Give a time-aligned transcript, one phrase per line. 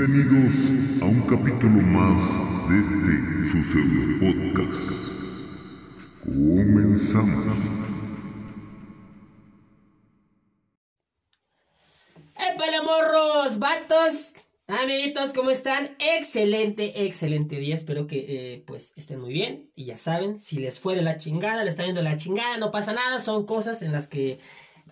[0.00, 2.22] Bienvenidos a un capítulo más
[2.70, 3.14] de este
[3.50, 4.90] su pseudo podcast.
[6.24, 7.46] Comenzamos.
[12.34, 13.58] ¡Épale, morros!
[13.58, 14.36] ¡Vatos!
[14.68, 15.94] Amiguitos, ¿cómo están?
[15.98, 17.74] Excelente, excelente día.
[17.74, 18.24] Espero que
[18.54, 19.70] eh, pues estén muy bien.
[19.74, 22.56] Y ya saben, si les fue de la chingada, les está yendo de la chingada,
[22.56, 23.20] no pasa nada.
[23.20, 24.38] Son cosas en las que,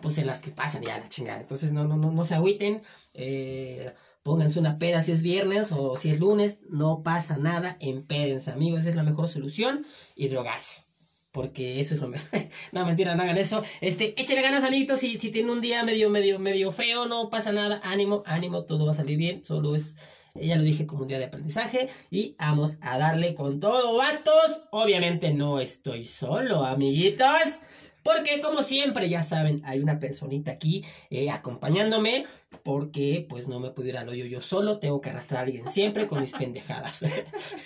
[0.03, 1.41] pues en las que pasan ya la chingada.
[1.41, 2.83] Entonces no, no, no, no se agüiten.
[3.15, 3.91] Eh,
[4.29, 6.59] pónganse una peda si es viernes o si es lunes.
[6.69, 7.79] No pasa nada.
[7.81, 8.81] Empédense, amigos.
[8.81, 9.87] Esa es la mejor solución.
[10.15, 10.85] Y drogarse.
[11.31, 12.29] Porque eso es lo mejor.
[12.73, 13.63] no, mentira, no hagan eso.
[13.81, 15.01] Este, échenle ganas, amiguitos.
[15.01, 17.81] Si, si tienen un día medio, medio, medio feo, no pasa nada.
[17.83, 19.43] Ánimo, ánimo, todo va a salir bien.
[19.43, 19.97] Solo es,
[20.35, 21.89] ya lo dije, como un día de aprendizaje.
[22.11, 24.61] Y vamos a darle con todo, vatos.
[24.73, 27.61] Obviamente no estoy solo, amiguitos.
[28.03, 32.27] Porque como siempre, ya saben, hay una personita aquí eh, acompañándome.
[32.63, 34.79] Porque pues no me pudiera lo yo yo solo.
[34.79, 37.05] Tengo que arrastrar a alguien siempre con mis pendejadas.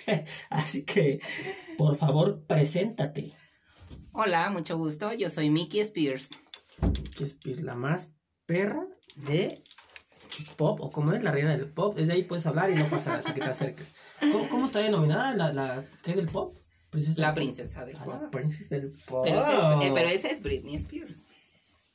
[0.49, 1.21] Así que,
[1.77, 3.33] por favor, preséntate.
[4.11, 5.13] Hola, mucho gusto.
[5.13, 6.31] Yo soy Mickey Spears.
[7.17, 8.11] que es la más
[8.45, 9.63] perra de
[10.57, 13.11] pop, o como es la reina del pop, desde ahí puedes hablar y no pasa
[13.11, 13.91] nada, así que te acerques.
[14.19, 16.55] ¿Cómo, cómo está denominada la, la ¿qué del pop?
[16.93, 17.35] Princesa La pop.
[17.35, 18.21] princesa del Ah, pop.
[18.21, 19.23] la princesa del pop.
[19.25, 21.27] Pero, esa es, eh, pero esa es Britney Spears.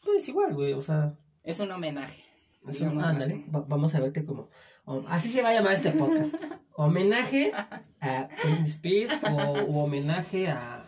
[0.04, 2.22] Pues es igual, güey, o sea, Es un homenaje.
[2.68, 4.50] es un- ándale, va- vamos a verte como,
[4.84, 6.34] o- así se va a llamar este podcast,
[6.74, 7.52] homenaje
[8.00, 10.84] a Britney Spears o homenaje a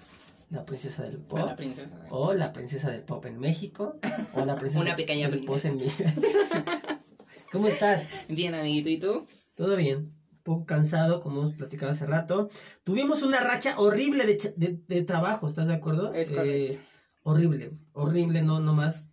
[0.50, 1.38] la princesa del pop.
[1.38, 3.98] A la princesa del O la princesa del pop en México.
[4.34, 6.02] O la princesa Una pequeña del pop princesa.
[6.04, 6.24] en mi-
[7.52, 8.06] ¿Cómo estás?
[8.28, 9.26] Bien, amiguito, ¿y tú?
[9.54, 10.12] Todo bien.
[10.42, 12.48] Poco cansado, como hemos platicado hace rato.
[12.84, 16.12] Tuvimos una racha horrible de, de, de trabajo, ¿estás de acuerdo?
[16.14, 16.82] Es correcto.
[17.24, 19.06] horrible, horrible, no, no más.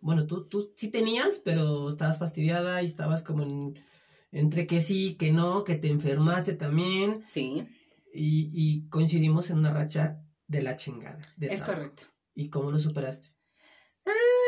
[0.00, 3.78] Bueno, tú, tú sí tenías, pero estabas fastidiada y estabas como en-
[4.32, 7.24] entre que sí, que no, que te enfermaste también.
[7.28, 7.66] Sí,
[8.14, 11.18] Y, y coincidimos en una racha de la chingada.
[11.36, 11.74] de es trabajo.
[11.74, 12.02] correcto.
[12.34, 13.28] ¿Y cómo lo superaste?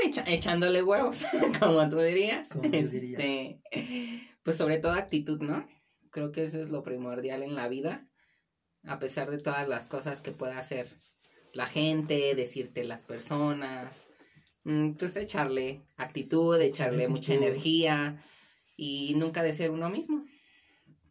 [0.04, 1.22] Echa- echándole huevos,
[1.60, 2.48] como tú dirías.
[2.48, 3.18] Como yo diría.
[3.18, 3.60] Este,
[4.42, 5.64] pues sobre todo actitud, ¿no?
[6.12, 8.06] Creo que eso es lo primordial en la vida.
[8.84, 10.88] A pesar de todas las cosas que pueda hacer
[11.54, 14.08] la gente, decirte las personas.
[14.64, 18.16] mm, Pues echarle actitud, echarle mucha energía
[18.76, 20.24] y nunca de ser uno mismo.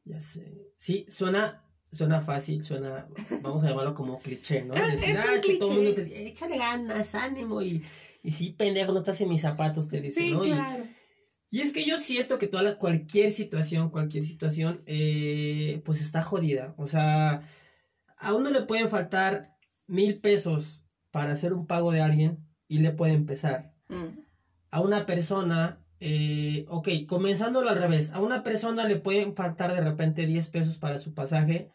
[0.06, 0.72] Ya sé.
[0.78, 3.08] Sí, suena, suena fácil, suena,
[3.42, 4.74] vamos a llamarlo como cliché, ¿no?
[4.78, 5.74] Ah, Decir, es ah, un que todo el cliché.
[5.76, 7.84] mundo te dice, échale ganas, ánimo, y,
[8.24, 10.46] y sí, pendejo, no estás en mis zapatos, te dice, ¿no?
[10.46, 10.52] Y-
[11.52, 16.24] Y, es que yo siento que toda la- cualquier situación, cualquier situación, eh, pues está
[16.24, 16.74] jodida.
[16.78, 17.44] O sea,
[18.18, 22.92] a uno le pueden faltar mil pesos para hacer un pago de alguien y le
[22.92, 23.74] puede empezar.
[23.90, 24.22] Mm,
[24.70, 29.82] a una persona, eh, ok, comenzándolo al revés, a una persona le pueden faltar de
[29.82, 31.70] repente 10 pesos para su pasaje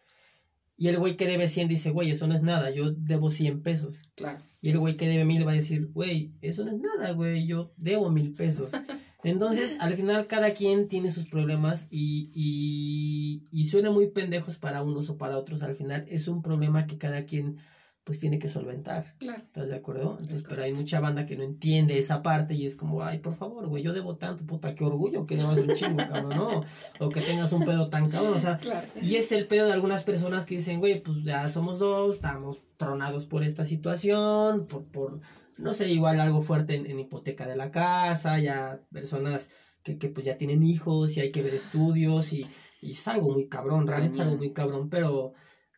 [0.78, 3.62] y el güey que debe 100 dice, güey, eso no es nada, yo debo 100
[3.62, 4.00] pesos.
[4.14, 4.38] claro.
[4.62, 7.46] Y el güey que debe 1000 va a decir, güey, eso no es nada, güey,
[7.46, 8.72] yo debo mil pesos.
[9.28, 14.82] Entonces, al final cada quien tiene sus problemas y, y, y suena muy pendejos para
[14.82, 15.62] unos o para otros.
[15.62, 17.58] Al final es un problema que cada quien
[18.04, 19.16] pues tiene que solventar.
[19.18, 19.42] Claro.
[19.42, 20.12] ¿Estás de acuerdo?
[20.20, 23.18] Entonces, Es pero hay mucha banda que no entiende esa parte y es como, ay,
[23.18, 26.64] por favor, güey, yo debo tanto, puta, qué orgullo que debas un chingo, cabrón, ¿no?
[27.00, 28.86] O que tengas un pedo tan cabrón, o sea, Claro.
[29.02, 32.58] y es el pedo de algunas personas que dicen, güey, pues ya somos dos, estamos
[32.76, 35.20] tronados por esta situación, por, por
[35.58, 39.48] no sé, igual algo fuerte en, en hipoteca de la casa, ya personas
[39.82, 42.46] que, que pues ya tienen hijos y hay que ver estudios y,
[42.80, 45.32] y es algo muy cabrón, realmente es algo muy cabrón, pero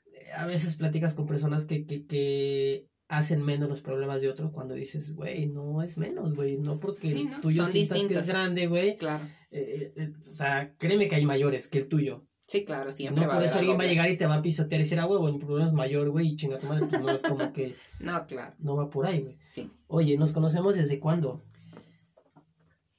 [0.06, 4.50] eh, a veces platicas con personas que, que, que hacen menos los problemas de otros
[4.50, 8.27] cuando dices, güey, no es menos, güey, no porque Sí, el tuyo sientas que es
[8.27, 9.25] grande, güey, Claro.
[9.50, 12.28] eh, eh, o sea, créeme que hay mayores que el tuyo.
[12.48, 14.42] Sí, claro, siempre No va por eso alguien va a llegar y te va a
[14.42, 17.00] pisotear y decir, ah, huevo, mi problema es mayor, güey, y chinga tu madre, pues
[17.03, 18.54] no es como que No, claro.
[18.59, 19.38] no va por ahí, güey.
[19.50, 19.70] Sí.
[19.86, 21.42] Oye, ¿nos conocemos desde cuándo?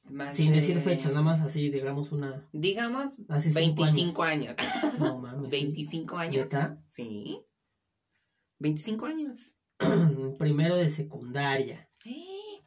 [0.03, 2.47] Más Sin de- decir fecha, nada más así, digamos una...
[2.53, 4.55] Digamos, Hace cinco 25 años.
[4.99, 5.49] No mames.
[5.51, 5.65] ¿sí?
[5.65, 6.43] 25 años.
[6.45, 6.83] ¿Neta?
[6.89, 7.41] Sí.
[8.59, 9.55] 25 años.
[10.37, 11.88] Primero de secundaria.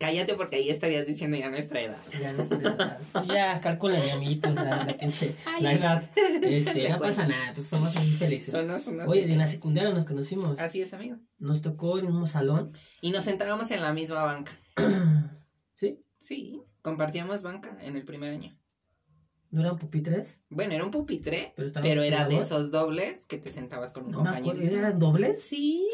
[0.02, 1.96] Cállate porque ahí estarías diciendo ya nuestra edad.
[2.20, 6.10] Ya, no estoy- ya calcula mi amiguito, sea, la pinche, Ay, la edad.
[6.42, 8.52] Este, no pasa nada, pues somos muy felices.
[8.52, 10.58] Unos- Oye, en la secundaria nos conocimos.
[10.58, 11.18] Así es, amigo.
[11.38, 12.72] Nos tocó en un salón.
[13.00, 14.52] Y nos sentábamos en la misma banca.
[15.74, 16.00] ¿Sí?
[16.18, 18.58] Sí, compartíamos banca en el primer año.
[19.52, 20.40] ¿No eran pupitres?
[20.48, 21.52] Bueno, era un pupitre,
[21.82, 24.58] Pero era de esos dobles que te sentabas con un No me compañero.
[24.60, 25.42] ¿Eran dobles?
[25.42, 25.86] Sí.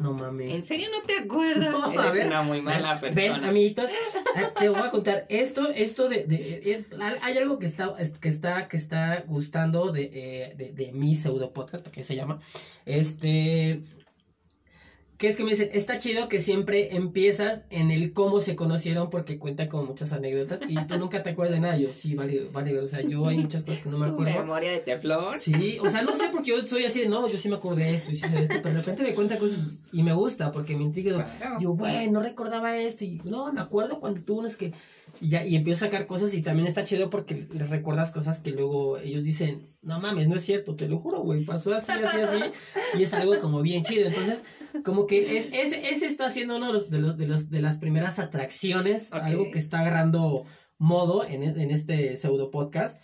[0.00, 0.52] No mames.
[0.52, 1.70] ¿En serio no te acuerdas?
[1.70, 2.26] No, a Eres ver.
[2.26, 3.48] una muy mala Ven, persona.
[3.48, 3.88] amiguitos,
[4.36, 6.84] Ah, Te voy a contar esto, esto de, de- eh,
[7.22, 11.14] hay algo que está, es- que está, que está gustando de, eh, de, de mi
[11.14, 12.40] pseudo podcast, porque se llama,
[12.86, 13.82] este,
[15.18, 19.08] que es que me dicen, está chido que siempre empiezas en el cómo se conocieron
[19.08, 22.48] porque cuenta con muchas anécdotas y tú nunca te acuerdas de nada, yo sí, vale,
[22.52, 24.34] vale, o sea, yo hay muchas cosas que no me Tu acuerdo.
[24.40, 25.40] memoria de teflón.
[25.40, 27.78] Sí, o sea, no sé porque yo soy así de, no, yo sí me acuerdo
[27.78, 29.60] de esto y sí sé de esto, pero de repente me cuenta cosas
[29.92, 31.24] y me gusta porque me intriga.
[31.38, 31.56] Claro.
[31.60, 34.72] Yo, güey, no recordaba esto y no, me acuerdo cuando tú unos que
[35.20, 38.40] y ya y empiezo a sacar cosas y también está chido porque les recuerdas cosas
[38.40, 41.92] que luego ellos dicen, no mames, no es cierto, te lo juro, güey, pasó así,
[41.92, 42.38] así, así
[42.98, 44.08] y es algo como bien chido.
[44.08, 44.40] Entonces,
[44.84, 47.60] como que es, ese, ese está siendo uno de los, de los, de los, de
[47.62, 50.44] las primeras atracciones, algo que está agarrando
[50.78, 53.00] modo en, en este pseudo podcast.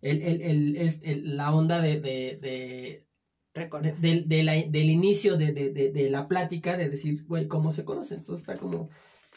[0.00, 3.06] El, el, el, es, el- la onda de, de, de,
[3.54, 7.84] de- del- de la- del inicio de, de, la plática, de decir, güey, cómo se
[7.84, 8.18] conocen.
[8.18, 8.88] Entonces está como,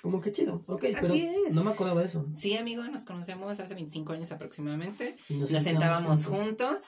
[0.02, 0.64] como que chido.
[0.68, 1.54] Ok, pero Así es.
[1.54, 2.26] no me acordaba de eso.
[2.34, 5.18] Sí, amigo, nos conocemos hace 25 años aproximadamente.
[5.30, 6.84] Y Nos sentábamos juntos.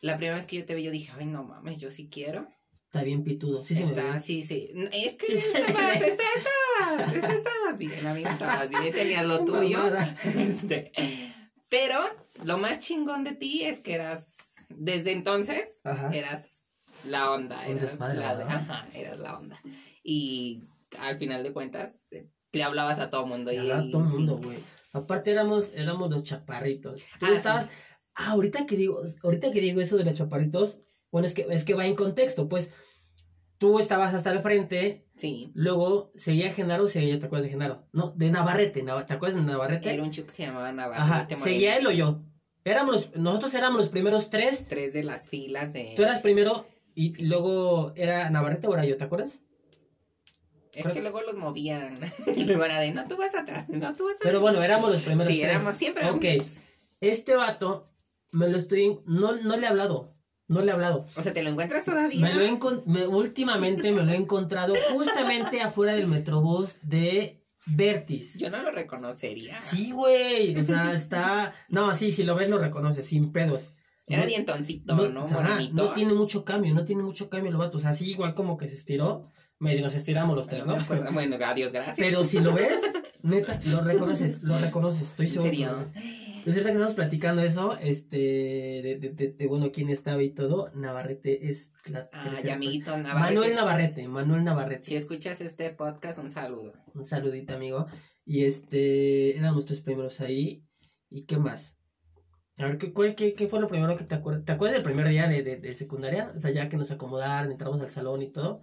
[0.00, 2.46] La primera vez que yo te vi, yo dije, ay, no mames, yo sí quiero.
[2.88, 3.62] Está bien pitudo.
[3.64, 4.72] Sí, me Está, sí, sí.
[4.92, 9.78] Es que Sí, estabas, está- estabas, estabas bien, amigo, estabas bien, tenías lo tuyo.
[10.24, 10.90] Este,
[11.68, 12.00] pero
[12.44, 14.36] lo más chingón de ti es que eras,
[14.70, 16.08] desde entonces, Ajá.
[16.14, 16.66] eras
[17.04, 18.48] la onda, eras la, ¿verdad?
[18.48, 19.60] ajá, eras la onda.
[20.02, 20.64] Y
[20.98, 23.52] al final de cuentas, eh, le hablabas a todo mundo.
[23.52, 24.60] Y, hablaba todo mundo, güey.
[24.94, 27.02] Aparte éramos, éramos los chaparritos.
[27.20, 27.68] Tú Ah, estabas.
[28.14, 30.78] Ah, ahorita que digo, ahorita que digo eso de los chaparritos,
[31.10, 32.70] bueno, es que, es que va en contexto, pues.
[33.58, 37.88] Tú estabas hasta el frente, Sí, luego seguía Genaro, seguía, ¿te acuerdas de Genaro?
[37.92, 39.92] No, de Navarrete, Nav- ¿te acuerdas de Navarrete?
[39.92, 41.02] era un chico que se llamaba Navarrete.
[41.02, 41.42] Ajá, Moreno.
[41.42, 42.20] seguía él o yo.
[42.64, 44.64] Éramos nosotros éramos los primeros tres.
[44.68, 45.94] Tres de las filas de...
[45.96, 49.40] Tú eras primero y luego era Navarrete o era yo, ¿te acuerdas?
[50.72, 51.98] Es que luego los movían.
[52.36, 54.20] y luego era de, no, tú vas atrás, no, tú vas atrás.
[54.22, 55.50] Pero bueno, éramos los primeros sí, tres.
[55.50, 56.24] éramos siempre Ok.
[57.00, 57.90] Este vato
[58.30, 60.14] me lo estoy no no le he hablado.
[60.48, 61.06] No le he hablado.
[61.16, 62.20] O sea, ¿te lo encuentras todavía?
[62.20, 68.38] Me lo he me- últimamente me lo he encontrado justamente afuera del metrobús de Vertis.
[68.38, 69.60] Yo no lo reconocería.
[69.60, 70.56] Sí, güey.
[70.58, 71.54] O sea, está.
[71.68, 73.68] No, sí, si lo ves lo reconoces, sin pedos.
[74.06, 75.24] Era No- dientoncito, no, ¿no?
[75.26, 77.76] ajá, no tiene mucho cambio, no tiene mucho cambio el vato.
[77.76, 79.30] O sea, sí, igual como que se estiró.
[79.60, 80.76] Medio nos estiramos los tres, No.
[81.12, 81.96] Bueno, adiós, gracias.
[81.98, 82.80] Pero si lo ves,
[83.22, 85.50] neta, lo reconoces, lo reconoces, estoy ¿En seguro.
[85.50, 85.92] serio?
[86.48, 90.30] Entonces, ahorita que estamos platicando eso, este, de, de, de- de, bueno, quién estaba y
[90.30, 92.96] todo, Navarrete es la tercera amiguito.
[92.96, 93.34] Navarrete.
[93.34, 94.82] Manuel Navarrete, Manuel Navarrete.
[94.84, 96.72] Si escuchas este podcast, un saludo.
[96.94, 97.86] Un saludito, amigo.
[98.24, 100.64] Y este, eran nuestros primeros ahí.
[101.10, 101.76] ¿Y qué más?
[102.58, 104.44] A ver, ¿qué, qué, qué fue lo primero que te acuerdas?
[104.46, 106.32] ¿Te acuerdas del primer día de, de, de secundaria?
[106.34, 108.62] O sea, ya que nos acomodaron, entramos al salón y todo.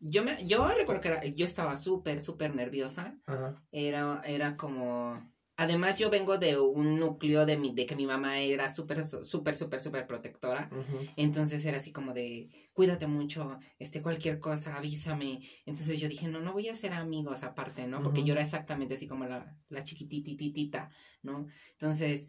[0.00, 3.18] Yo me, yo recuerdo que era- yo estaba súper, súper nerviosa.
[3.26, 3.60] Ajá.
[3.72, 5.36] Era, era como.
[5.60, 9.56] Además, yo vengo de un núcleo de mi, de que mi mamá era súper, súper,
[9.56, 10.70] súper, súper protectora.
[11.16, 15.40] Entonces era así como de, cuídate mucho, este, cualquier cosa, avísame.
[15.66, 18.00] Entonces yo dije, no, no voy a ser amigos aparte, ¿no?
[18.00, 20.90] Porque yo era exactamente así como la, la chiquitititita,
[21.22, 21.48] ¿no?
[21.72, 22.28] Entonces,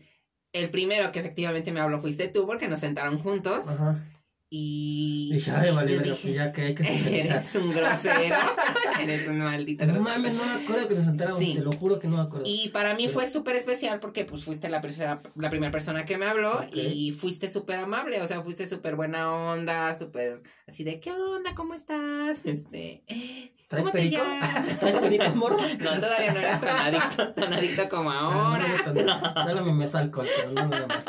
[0.52, 4.04] el primero que efectivamente me habló fuiste tú porque nos sentaron juntos Ajá.
[4.52, 5.30] Y...
[5.34, 7.38] Dije, ay, vale, yo verga, dije, ya que hay que socializar.
[7.38, 8.36] eres un grosero,
[9.02, 10.10] eres un maldito No grosero.
[10.16, 11.54] mames, no me acuerdo que nos sentáramos, Sí.
[11.56, 12.46] te lo juro que no me acuerdo.
[12.48, 16.04] Y para mí Pero- fue súper especial porque pues fuiste la, persona, la primera persona
[16.06, 20.84] que me habló y fuiste súper amable, o sea, fuiste súper buena onda, súper así
[20.84, 21.54] de, ¿qué onda?
[21.56, 22.44] ¿Cómo estás?
[22.46, 23.04] Este,
[23.70, 24.24] ¿Traes ¿cómo te perico?
[24.24, 25.58] llamas?" ¿Traes perico, morro?
[25.62, 28.66] No, todavía no eras tan adicto, tan adicto como ahora.
[28.86, 31.06] Ah, No, no, solo me meto alcohol, pero no nada más.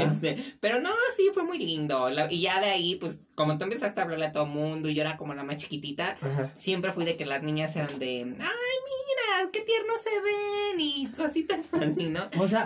[0.00, 2.08] Este, pero no, sí, fue muy lindo.
[2.30, 5.00] Y ya de ahí, pues, como tú empezaste a hablarle a todo mundo y yo
[5.00, 6.52] era como la más chiquitita, Ajá.
[6.54, 11.06] siempre fui de que las niñas eran de, ay, mira, qué tiernos se ven y
[11.16, 12.28] cositas así, ¿no?
[12.38, 12.62] O sea,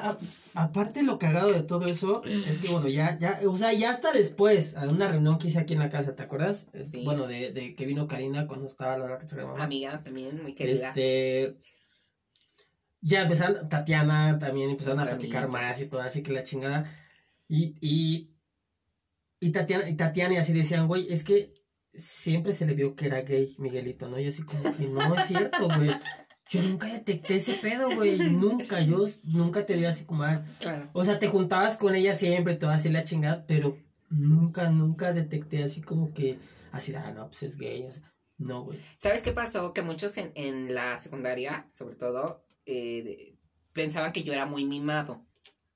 [0.55, 3.91] a- aparte lo cagado de todo eso es que, bueno, ya, ya, o sea, ya
[3.91, 6.67] hasta después, a una reunión que hice aquí en la casa, ¿te acuerdas?
[6.91, 7.03] Sí.
[7.05, 9.63] Bueno, de, de que vino Karina cuando estaba la hora que se llamaba.
[9.63, 10.89] Amiga también, muy querida.
[10.89, 11.57] Este.
[13.01, 16.91] Ya empezaron, Tatiana también empezaron a platicar más y todo, así que la chingada.
[17.49, 18.31] Y, y,
[19.45, 21.53] y Tatiana, y Tatiana y así decían, güey, es que
[21.93, 24.19] siempre se le vio que era gay, Miguelito, ¿no?
[24.19, 25.91] Y así como que no es cierto, güey.
[26.49, 28.19] Yo nunca detecté ese pedo, güey.
[28.19, 30.23] Nunca, yo nunca te vi así como.
[30.25, 30.89] ah, Claro.
[30.95, 33.77] O sea, te juntabas con ella siempre, te así la chingada, pero
[34.09, 36.39] nunca, nunca detecté así como que.
[36.73, 37.85] Así, ah, no, pues es gay.
[37.85, 38.03] o sea,
[38.39, 38.79] no, güey.
[38.99, 39.73] ¿Sabes qué pasó?
[39.75, 43.37] Que muchos en, en la secundaria, sobre todo, eh,
[43.73, 45.27] pensaban que yo era muy mimado,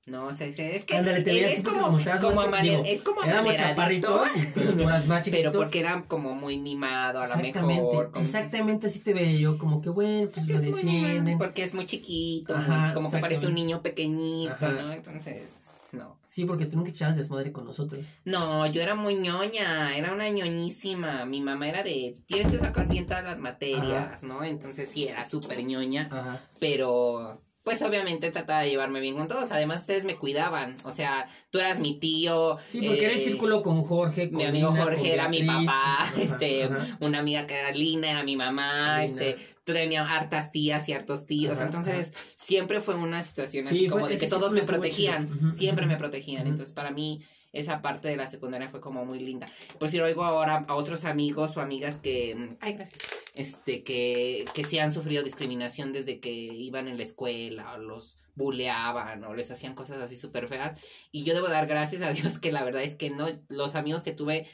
[0.09, 2.61] No, o sea, es que Ándale, te él veías es como, como estabas como más-
[2.63, 4.21] digo, es como Éramos chaparritos,
[4.55, 4.73] pero
[5.07, 5.31] más chiquito.
[5.31, 8.09] pero porque era como muy mimado a lo mejor.
[8.11, 11.07] como- exactamente así te veía yo, como que bueno, pues Porque lo es muy mimado,
[11.07, 11.37] defienden.
[11.37, 14.69] porque es muy chiquito, muy- como que parece un niño pequeñito, Ajá.
[14.81, 14.91] ¿no?
[14.93, 16.17] Entonces, no.
[16.27, 18.05] Sí, porque tú nunca echabas desmadre con nosotros.
[18.23, 21.25] No, yo era muy ñoña, era una ñoñísima.
[21.25, 24.43] Mi mamá era de, tienes que sacar bien todas las materias, ¿no?
[24.43, 26.39] Entonces sí, era súper ñoña, Ajá.
[26.59, 29.51] pero pues obviamente trataba de llevarme bien con todos.
[29.51, 32.57] Además, ustedes me cuidaban, o sea, tú eras mi tío.
[32.69, 35.43] Sí, porque era el eh, círculo con Jorge, con Mi amigo Lina, Jorge era mi
[35.43, 35.65] papá,
[36.03, 36.97] ajá, este, ajá.
[36.99, 39.23] una amiga que era mi mamá, Lina.
[39.23, 43.87] este, tenía hartas tías y hartos tíos, Ajá, entonces siempre fue una situación Sí, así
[43.87, 48.15] como de que todos me protegían, siempre me protegían, entonces para mí esa parte de
[48.15, 49.47] la secundaria fue como muy linda.
[49.79, 52.99] Por si oigo ahora a otros amigos o amigas que, mm, ay, gracias,
[53.35, 58.19] este, que, que sí han sufrido discriminación desde que iban en la escuela, o los
[58.39, 60.79] buleaban o les hacían cosas así súper feas.
[61.11, 64.01] Y yo debo dar gracias a Dios que la verdad es que no, los amigos
[64.01, 64.47] que tuve,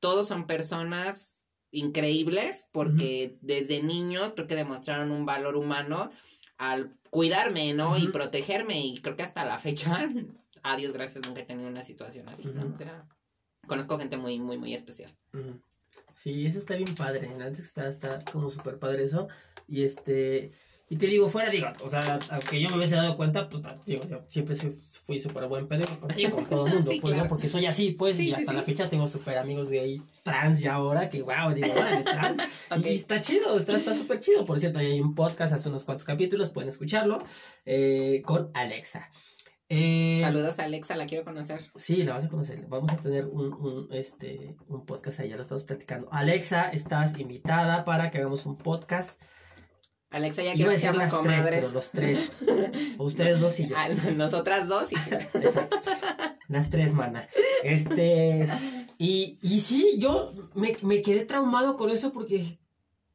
[0.00, 1.38] todos son personas
[1.70, 6.10] increíbles porque desde niños creo que demostraron un valor humano
[6.58, 7.96] al cuidarme, ¿no?
[7.96, 10.08] Y protegerme y creo que hasta la fecha,
[10.64, 12.72] a Dios gracias, nunca he tenido una situación así, ¿no?
[12.72, 13.06] O sea,
[13.66, 15.14] conozco gente muy, muy, muy especial.
[16.14, 17.28] Sí, eso está bien padre.
[17.28, 19.28] Antes está, está como súper padre eso.
[19.68, 20.52] Y este.
[20.88, 24.06] Y te digo, fuera, digo, o sea, aunque yo me hubiese dado cuenta, pues digo,
[24.06, 27.22] yo siempre fui súper buen pedo contigo, con todo el mundo, Sí, pues.
[27.26, 28.56] Porque soy así, pues, Sí, y hasta sí.
[28.56, 32.42] la fecha tengo súper amigos de ahí trans ya ahora, que wow, digo, órale, trans.
[32.84, 34.44] Y está chido, está está súper chido.
[34.44, 37.24] Por cierto, hay un podcast hace unos cuantos capítulos, pueden escucharlo,
[37.64, 39.10] eh, con Alexa.
[39.76, 41.60] Eh, Saludos a Alexa, la quiero conocer.
[41.74, 42.64] Sí, la vas a conocer.
[42.68, 46.06] Vamos a tener un, un, este, un podcast ahí, ya lo estamos platicando.
[46.12, 49.20] Alexa, estás invitada para que hagamos un podcast.
[50.10, 52.32] Alexa, ya Iba a quiero decir ser las tres, pero los tres.
[52.98, 53.76] O ustedes dos y yo.
[53.76, 55.76] Ah, nosotras dos y Exacto.
[56.46, 57.28] Las tres, mana.
[57.64, 58.46] Este.
[58.98, 62.60] Y, y sí, yo me, me quedé traumado con eso porque,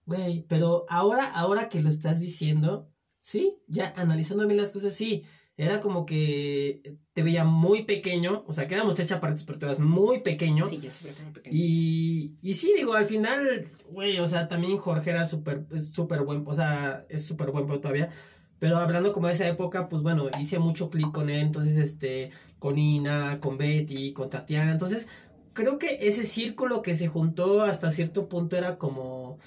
[0.06, 5.24] güey, pero ahora, ahora que lo estás diciendo, sí, ya analizando bien las cosas, sí.
[5.60, 9.66] Era como que te veía muy pequeño, o sea, que éramos tres chaparritos, pero te
[9.66, 10.70] veías muy pequeño.
[10.70, 11.54] Sí, yo siempre tengo pequeño.
[11.54, 16.46] Y, y sí, digo, al final, güey, o sea, también Jorge era súper, súper buen,
[16.48, 18.10] o sea, es súper buen pero todavía.
[18.58, 22.32] Pero hablando como de esa época, pues bueno, hice mucho clic con él, entonces, este,
[22.58, 24.72] con Ina, con Betty, con Tatiana.
[24.72, 25.10] Entonces,
[25.52, 29.40] creo que ese círculo que se juntó hasta cierto punto era como,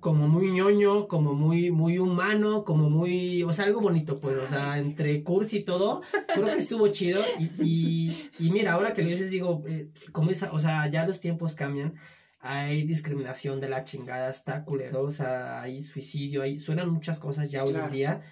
[0.00, 4.48] como muy ñoño, como muy, muy humano, como muy, o sea, algo bonito, pues, o
[4.48, 6.02] sea, entre cursi y todo,
[6.34, 7.22] creo que estuvo chido.
[7.38, 11.06] Y, y, y mira, ahora que lo dices, digo, eh, como esa, o sea, ya
[11.06, 11.94] los tiempos cambian.
[12.40, 17.74] Hay discriminación de la chingada, está culerosa, hay suicidio, hay, suenan muchas cosas ya hoy
[17.74, 18.22] en día.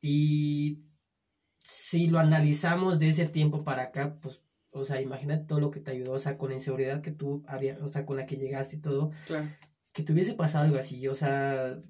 [0.00, 0.84] Y
[1.58, 5.80] si lo analizamos de ese tiempo para acá, pues, o sea, imagínate todo lo que
[5.80, 8.36] te ayudó, o sea, con la inseguridad que tú había, o sea, con la que
[8.36, 9.48] llegaste y todo, Claro.
[9.96, 11.82] Que te hubiese pasado algo así, o sea,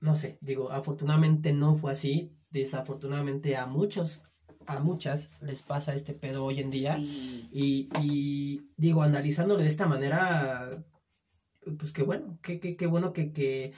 [0.00, 4.22] no sé, digo, afortunadamente no fue así, desafortunadamente a muchos,
[4.66, 6.96] a muchas les pasa este pedo hoy en día.
[6.96, 7.50] Sí.
[7.52, 10.82] Y, y digo, analizándolo de esta manera,
[11.78, 13.74] pues qué bueno, qué, qué, qué bueno que, que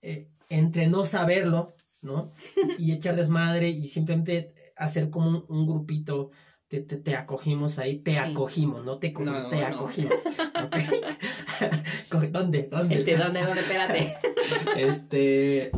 [0.00, 2.30] eh, entre no saberlo, ¿no?
[2.78, 6.30] Y echar desmadre y simplemente hacer como un, un grupito,
[6.68, 9.66] te, te, te acogimos ahí, te acogimos, no te No, te no.
[9.66, 10.14] acogimos.
[12.32, 12.68] ¿Dónde?
[12.70, 12.94] ¿Dónde?
[12.94, 13.60] Este, ¿dónde, dónde?
[13.60, 14.14] Espérate.
[14.76, 15.70] Este,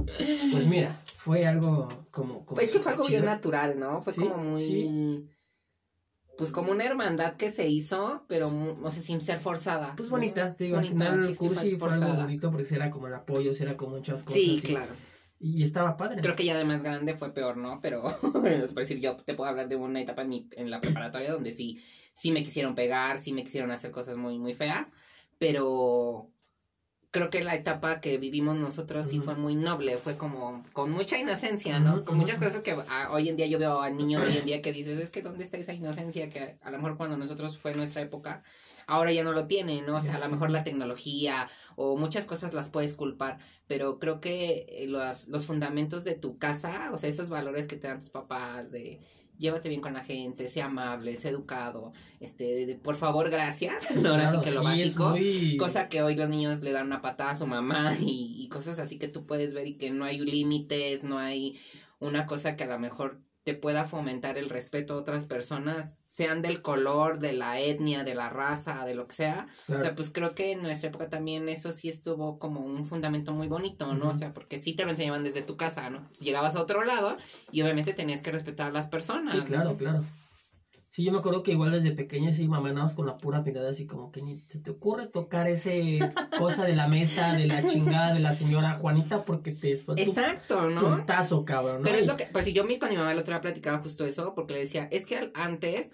[0.51, 2.45] pues mira, fue algo como...
[2.45, 4.01] como Pues que fue algo bien natural, ¿no?
[4.03, 4.65] Fue Sí, como muy...
[4.65, 5.27] sí.
[6.37, 9.93] Pues como una hermandad que se hizo, pero, mu- o sea, sin ser forzada.
[9.97, 10.17] Pues ¿no?
[10.17, 13.15] bonita, te digo, al Bonita, final sí, el fue algo bonito porque era como el
[13.15, 14.41] apoyo, era como muchas cosas.
[14.41, 14.93] Sí, claro.
[15.39, 16.21] Y estaba padre.
[16.23, 17.81] Creo que ya de más grande fue peor, ¿no?
[17.83, 18.07] Pero,
[18.47, 21.31] es por decir, yo te puedo hablar de una etapa en, mi- en la preparatoria
[21.33, 21.83] donde sí,
[22.13, 24.93] sí me quisieron pegar, sí me quisieron hacer cosas muy, muy feas,
[25.40, 26.30] pero
[27.11, 31.16] creo que la etapa que vivimos nosotros sí fue muy noble, fue como con mucha
[31.16, 32.04] inocencia, ¿no?
[32.04, 32.76] Con muchas cosas que
[33.11, 35.42] hoy en día yo veo a niños hoy en día que dices, es que ¿dónde
[35.42, 38.42] está esa inocencia que a lo mejor cuando nosotros fue nuestra época,
[38.87, 39.97] ahora ya no lo tiene, ¿no?
[39.97, 44.20] O sea, a lo mejor la tecnología o muchas cosas las puedes culpar, pero creo
[44.20, 48.00] que eh, los, los fundamentos de tu casa, o sea, esos valores que te dan
[48.00, 49.00] tus papás de
[49.40, 54.11] llévate bien con la gente, sea amable, sea educado, este, de- por favor, gracias, ¿no?
[54.12, 56.87] ahora sí Claro, que lo sí, básico, muy- cosa que hoy los niños le dan
[56.87, 59.90] una patada a su mamá y, y cosas así que tú puedes ver y que
[59.90, 61.59] no hay límites, no hay
[61.99, 63.20] una cosa que a lo mejor
[63.50, 68.14] te pueda fomentar el respeto a otras personas, sean del color, de la etnia, de
[68.14, 69.49] la raza, de lo que sea.
[69.69, 73.33] O sea, pues creo que en nuestra época también eso sí estuvo como un fundamento
[73.33, 74.11] muy bonito, ¿no?
[74.11, 76.09] O sea, porque sí te lo enseñaban desde tu casa, ¿no?
[76.12, 77.16] Si llegabas a otro lado
[77.50, 79.35] y obviamente tenías que respetar a las personas.
[79.35, 80.04] Sí, claro, claro.
[81.00, 83.87] Sí, yo me acuerdo que igual desde pequeño sí mamá con la pura mirada así
[83.87, 85.99] como que ni se te ocurre tocar ese
[86.38, 90.78] cosa de la mesa de la chingada de la señora Juanita porque te Exacto, ¿no?
[90.78, 91.85] Puntazo, cabrón, ¿no?
[91.85, 94.04] Pero es lo que, pues si yo con mi mamá el otro día platicaba justo
[94.04, 95.90] eso porque le decía, es que antes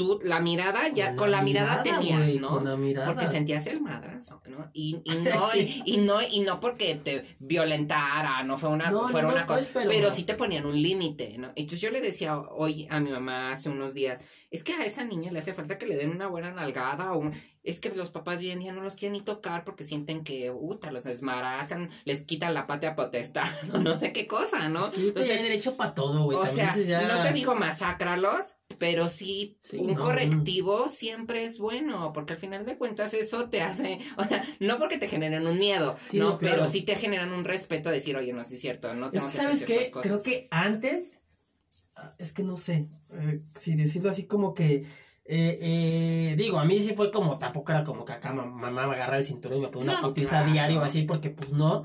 [0.00, 2.48] tú la mirada ya con la, mirada, tenías, ¿no?
[2.48, 3.04] Con la mirada.
[3.04, 4.70] Porque sentías el madrazo, ¿no?
[4.72, 5.50] Y, y no
[5.84, 10.10] y, no y no porque te violentara, no fue una fuera una cosa, pues, pero,
[10.10, 11.48] sí te ponían un límite, ¿no?
[11.54, 15.04] Entonces yo le decía hoy a mi mamá hace unos días, es que a esa
[15.04, 17.30] niña le hace falta que le den una buena nalgada o
[17.62, 20.50] es que los papás hoy en día no los quieren ni tocar porque sienten que
[20.50, 24.90] uta, los desmarajan, les quitan la patria potestad, no, no sé qué cosa, ¿no?
[24.92, 26.38] Sí, Entonces, derecho para todo, güey.
[26.38, 32.38] O sea, no te digo masácralos, pero sí, un correctivo siempre es bueno, porque al
[32.38, 36.38] final de cuentas eso te hace, o sea, no porque te generen un miedo, no,
[36.38, 39.26] pero sí te generan un respeto a decir, oye, no, sí es cierto, no tengo
[39.26, 39.92] que ¿Sabes qué?
[40.02, 41.20] Creo que antes
[42.18, 44.76] es que no sé, eh, si decirlo así como que,
[45.26, 48.94] eh, eh, digo, a mí sí fue como, tampoco era como que acá mamá me
[48.94, 51.84] agarra el cinturón y me pone una putiza diario así, porque pues no.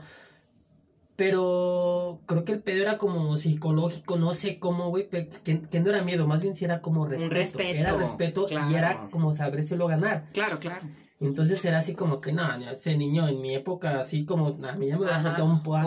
[1.15, 6.01] Pero creo que el pedo era como psicológico, no sé cómo, güey, que, no era
[6.01, 7.31] miedo, más bien si era como respeto.
[7.31, 7.79] Un respeto.
[7.79, 10.27] Era respeto y era como sabérselo ganar.
[10.34, 10.86] Claro, claro.
[11.22, 14.88] Entonces era así como que, no, ese niño en mi época, así como, a mí
[14.88, 15.86] ya me va a un poa.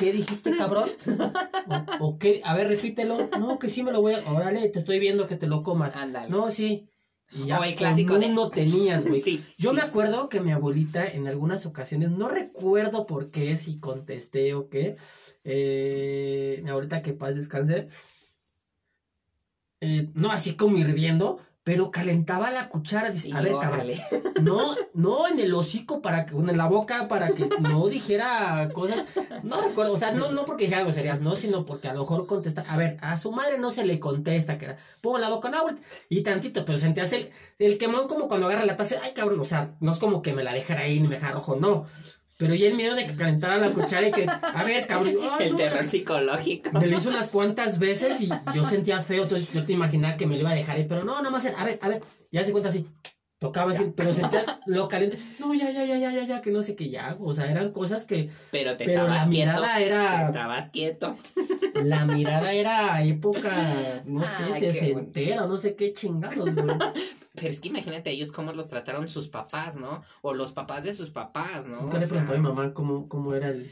[0.00, 0.90] ¿Qué dijiste, cabrón?
[2.00, 2.42] o, qué?
[2.44, 3.16] A ver, repítelo.
[3.38, 4.28] No, que sí me lo voy a.
[4.28, 5.94] Órale, te estoy viendo que te lo comas.
[5.94, 6.28] Ándale.
[6.28, 6.88] No, sí.
[7.32, 8.28] Y ya o el clásico de...
[8.28, 9.20] no tenías, güey.
[9.22, 13.78] Sí, Yo me acuerdo que mi abuelita en algunas ocasiones, no recuerdo por qué, si
[13.78, 14.96] contesté o qué,
[15.42, 17.88] eh, mi abuelita que paz descanse,
[19.80, 23.88] eh, no así como hirviendo, pero calentaba la cuchara, dice, a ver, cabrón,
[24.42, 29.04] no, no en el hocico para que, en la boca para que no dijera cosas,
[29.42, 32.26] no recuerdo, o sea, no, no porque dijera groserías, no, sino porque a lo mejor
[32.26, 35.48] contesta, a ver, a su madre no se le contesta, que era, pongo la boca,
[35.48, 35.64] no,
[36.10, 39.44] y tantito, pero sentías el, el quemón como cuando agarra la taza, ay, cabrón, o
[39.44, 41.86] sea, no es como que me la dejara ahí ni me dejara rojo, no,
[42.44, 45.16] pero ya el miedo de que calentara la cuchara y que, a ver, cabrón.
[45.40, 46.78] el terror psicológico.
[46.78, 50.26] Me lo hizo unas cuantas veces y yo sentía feo, entonces yo te imaginaba que
[50.26, 52.44] me lo iba a dejar ahí, pero no, nada más, a ver, a ver, ya
[52.44, 52.86] se cuenta así.
[53.38, 55.18] Tocaba así, pero sentías lo caliente.
[55.38, 57.16] No, ya, ya, ya, ya, ya, ya, que no sé qué ya.
[57.18, 58.28] O sea, eran cosas que.
[58.50, 60.26] Pero te pero la mirada era.
[60.26, 61.16] estabas quieto.
[61.82, 66.76] La mirada era época, no sé, se entera, no sé qué chingados, güey.
[67.34, 70.02] Pero es que imagínate ellos cómo los trataron sus papás, ¿no?
[70.22, 71.88] O los papás de sus papás, ¿no?
[71.88, 73.68] ¿Qué le preguntó a mi mamá cómo, cómo era el,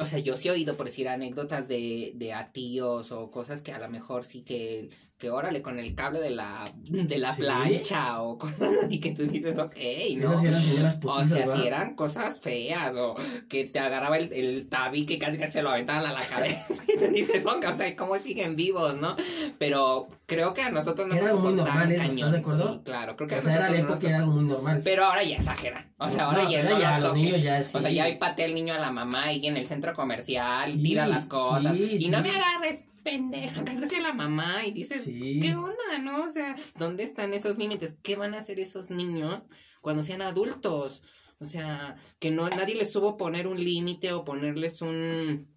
[0.00, 3.62] o sea, yo sí he oído, por decir, anécdotas de, de a tíos o cosas
[3.62, 7.34] que a lo mejor sí que, que órale, con el cable de la, de la
[7.34, 9.76] plancha o cosas así que tú dices, ok,
[10.16, 10.32] ¿no?
[10.32, 13.14] o sea, si eran cosas feas o
[13.48, 16.66] que te agarraba el, el tabique y casi que se lo aventaban a la cabeza
[16.88, 19.16] y tú dices, o sea, ¿cómo siguen vivos, no?
[19.58, 22.82] Pero creo que a nosotros no era algo muy normal eso, ¿estás de acuerdo?
[22.82, 24.80] claro, creo que o sea, era la época era algo muy normal.
[24.82, 25.92] Pero ahora ya exageran.
[25.98, 27.76] O sea, ahora ya, no ya los niños ya sí.
[27.76, 30.72] O sea, ya hay patea el niño a la mamá y en el centro comercial
[30.82, 31.76] tira las cosas.
[31.76, 36.24] y no me agarres, pendeja, casi a la mamá y dices, ¿qué onda, no?
[36.24, 37.94] O sea, ¿dónde están esos límites?
[38.02, 39.44] ¿Qué van a hacer esos niños
[39.80, 41.02] cuando sean adultos?
[41.38, 45.54] O sea, que no nadie les supo poner un límite o ponerles un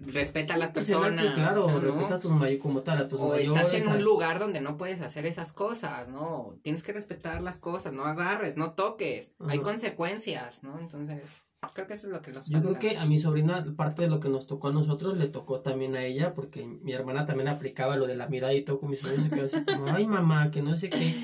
[0.00, 1.34] respeta a las personas.
[1.34, 4.60] claro, respeta a tus mayores como tal, a tus o estás en un lugar donde
[4.60, 6.58] no puedes hacer esas cosas, ¿no?
[6.62, 10.78] Tienes que respetar las cosas, no agarres, no toques, hay consecuencias, ¿no?
[10.78, 11.40] Entonces,
[11.74, 14.08] creo que eso es lo que los Yo creo que a mi sobrina, parte de
[14.08, 17.48] lo que nos tocó a nosotros, le tocó también a ella, porque mi hermana también
[17.48, 20.06] aplicaba lo de la mirada y todo con mi sobrina, se quedó así como, ay
[20.06, 21.14] mamá, que no sé qué.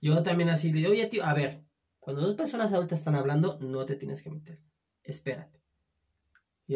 [0.00, 1.64] Yo también así le digo, oye tío, a ver,
[1.98, 4.62] cuando dos personas adultas están hablando, no te tienes que meter,
[5.02, 5.61] espérate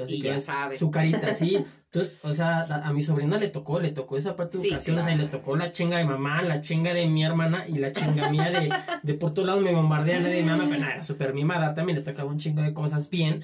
[0.07, 0.77] y, ya sabe.
[0.77, 1.65] Su carita, sí.
[1.87, 5.03] Entonces, o sea, a, mi sobrina le tocó, le tocó esa parte de educación, o
[5.03, 7.93] sea, y le tocó la chinga de mamá, la chinga de mi hermana y la
[7.93, 8.69] chinga mía de,
[9.03, 11.97] de por todos lados me bombardean de mi mamá, pero nada, era súper mimada, también
[11.99, 13.43] le tocaba un chingo de cosas bien,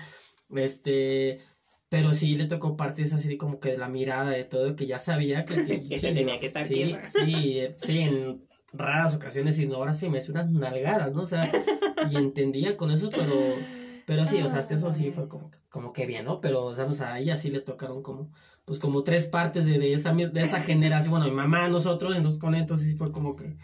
[0.55, 1.41] este,
[1.89, 4.99] pero sí le tocó partes así como que de la mirada, de todo, que ya
[4.99, 5.55] sabía que...
[5.89, 10.09] que, se tenía que estar sí, Sí, sí, en raras ocasiones, y no, ahora sí
[10.09, 11.23] me hace unas nalgadas, ¿no?
[11.23, 11.51] O sea,
[12.11, 13.35] y entendía con eso, pero
[14.07, 16.41] pero sí, o sea, hasta eso sí fue como, como que bien, ¿no?
[16.41, 18.31] Pero, o sea, a ella sí le tocaron como,
[18.65, 22.41] pues como tres partes de, de esa, de esa generación, bueno, mi mamá, nosotros, entonces
[22.41, 23.57] con entonces sí fue como que,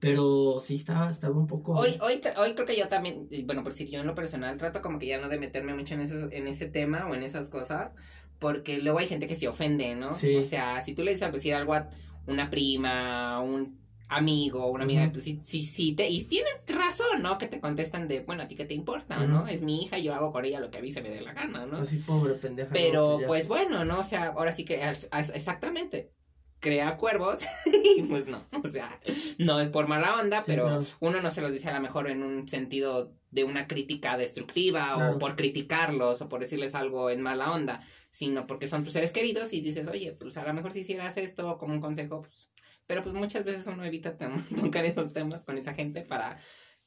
[0.00, 1.72] pero sí estaba, estaba un poco...
[1.72, 4.82] Hoy, hoy, hoy creo que yo también, bueno, por si yo en lo personal trato
[4.82, 7.48] como que ya no de meterme mucho en ese, en ese tema o en esas
[7.48, 7.92] cosas,
[8.38, 10.14] porque luego hay gente que se ofende, ¿no?
[10.14, 10.36] Sí.
[10.36, 11.88] O sea, si tú le dices a decir algo a
[12.26, 15.12] una prima, un amigo, una amiga, Ujú.
[15.12, 17.38] pues sí, sí, sí, te, y tienen razón, ¿no?
[17.38, 19.46] Que te contestan de, bueno, a ti qué te importa, ¿no?
[19.48, 21.32] Es mi hija, yo hago con ella lo que a mí se me dé la
[21.34, 21.78] gana, ¿no?
[21.78, 22.70] Así, pobre pendeja.
[22.72, 23.26] Pero no, ya.
[23.26, 24.00] pues bueno, ¿no?
[24.00, 26.12] O sea, ahora sí que al- al- exactamente.
[26.58, 27.40] Crea cuervos
[27.96, 28.98] y pues no, o sea,
[29.38, 30.84] no es por mala onda, Sí, pero claro.
[31.00, 34.94] uno no se los dice a lo mejor en un sentido de una crítica destructiva
[34.94, 35.16] Claro.
[35.16, 39.12] o por criticarlos o por decirles algo en mala onda, sino porque son tus seres
[39.12, 42.48] queridos y dices, oye, pues a lo mejor si hicieras esto como un consejo, pues,
[42.86, 44.16] pero pues muchas veces uno evita
[44.60, 46.38] tocar esos temas con esa gente para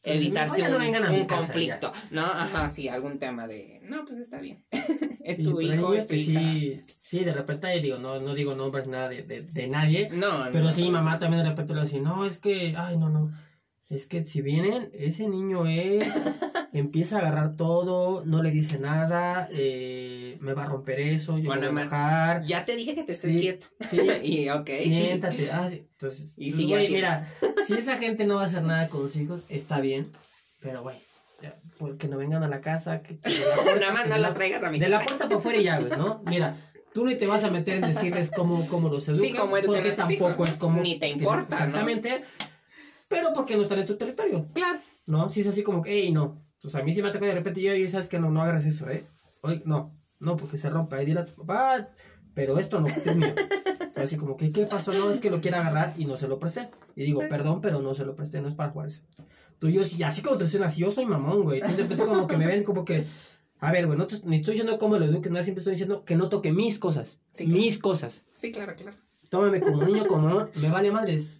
[0.01, 2.21] Sí, evitarse no un, vengan a un casa, conflicto, ¿no?
[2.25, 4.65] Ajá, sí, algún tema de, no, pues está bien,
[5.25, 6.39] es Sí, tu pero hay hijo, niños es tu que hija.
[6.39, 10.45] sí, sí, de repente, digo, no, no digo nombres nada de, de, de nadie, No,
[10.53, 10.71] pero no.
[10.71, 13.29] sí, mi mamá también de repente le dice, no, es que, ay, no, no,
[13.89, 16.07] es que si vienen, ese niño es,
[16.73, 21.45] empieza a agarrar todo, no le dice nada, eh, me va a romper eso, yo
[21.47, 23.67] Bueno, me voy a enojar, Ya te dije que te estés Sí, quieto.
[23.81, 24.69] sí, y ok.
[24.69, 27.27] siéntate, ah, sí, entonces, Y pues, güey, mira,
[27.67, 30.11] si esa gente no va a hacer nada con sus hijos, está bien,
[30.61, 30.97] pero, güey,
[31.79, 34.27] porque no vengan a la casa, que, que la puerta- Nada más no de la-
[34.27, 36.21] las traigas a mi de la puerta para afuera y ya, güey, ¿no?
[36.27, 36.55] Mira,
[36.93, 39.33] tú ni te vas a meter en decirles cómo, cómo los educan, Sí,
[39.65, 40.81] porque tampoco hijos, es como...
[40.81, 41.77] ni te importa, ¿no?
[43.09, 44.79] Pero porque no están en tu territorio, Claro.
[45.05, 45.29] ¿no?
[45.29, 47.35] Si es así como que, hey, no, pues a mí sí me ha tocado de
[47.37, 49.03] repente yo, y sabes que no, no hagas eso, ¿eh?
[49.41, 51.89] Hoy, no, no, porque se rompe, ahí dile a tu papá,
[52.33, 53.27] pero esto no, es mío.
[53.95, 54.93] Así como que, ¿qué pasó?
[54.93, 56.69] No, es que lo quiere agarrar y no se lo presté.
[56.95, 59.01] Y digo, perdón, pero no se lo presté, no es para jugar eso.
[59.57, 61.57] Tú y yo, sí, así como te dicen así, yo soy mamón, güey.
[61.59, 63.05] Entonces, de repente como que me ven como que,
[63.59, 66.05] a ver, güey, no te- ni estoy diciendo cómo lo eduques, nada, siempre estoy diciendo
[66.05, 67.19] que no toque mis cosas.
[67.33, 67.59] Sí, claro.
[67.61, 68.21] mis cosas.
[68.33, 68.95] Sí, claro, claro.
[69.29, 71.31] Tómame como niño, como me vale madres.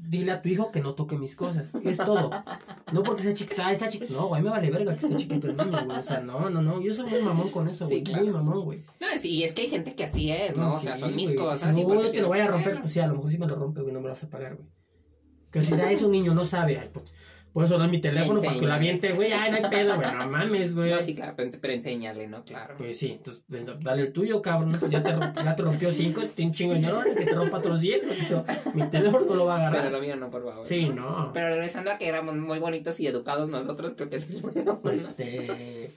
[0.00, 1.70] Dile a tu hijo que no toque mis cosas.
[1.84, 2.30] Es todo.
[2.92, 4.14] No porque sea chiquita, está chiquito.
[4.14, 5.98] No, güey, me vale verga que esté chiquito el niño, güey.
[5.98, 6.80] O sea, no, no, no.
[6.80, 8.04] Yo soy muy mamón con eso, Sí, güey.
[8.04, 8.24] claro.
[8.24, 8.84] Muy mamón, güey.
[9.00, 10.76] No, sí, y es que hay gente que así es, ¿no?
[10.76, 11.38] o sea, sí, son mis güey.
[11.38, 11.74] cosas.
[11.74, 13.46] Si no, yo te lo voy a romper, pues sí, a lo mejor sí me
[13.48, 13.92] lo rompe, güey.
[13.92, 14.68] No me lo vas a pagar, güey.
[15.50, 16.78] Que si ya es un niño, no sabe.
[16.78, 17.06] Ay, pues,
[17.58, 19.32] por eso no es mi teléfono, para que lo aviente, güey.
[19.32, 20.14] Ay, no hay pedo, güey.
[20.14, 20.92] No mames, güey.
[20.92, 22.44] No, sí, claro, pero, pero enséñale, ¿no?
[22.44, 22.76] Claro.
[22.78, 24.76] Pues sí, entonces pues, dale el tuyo, cabrón.
[24.78, 27.34] Pues ya te, romp- ya te rompió cinco, tiene un chingo de dinero, que te
[27.34, 28.06] rompa otros diez.
[28.06, 28.44] güey, pero
[28.74, 29.90] Mi teléfono no lo va a Pero agarrar.
[29.92, 30.64] lo mío no, por favor.
[30.68, 31.32] Sí, no.
[31.34, 34.80] Pero regresando a que éramos muy bonitos y educados nosotros, creo que es el bueno.
[34.84, 34.90] ¿no?
[34.92, 35.90] Este.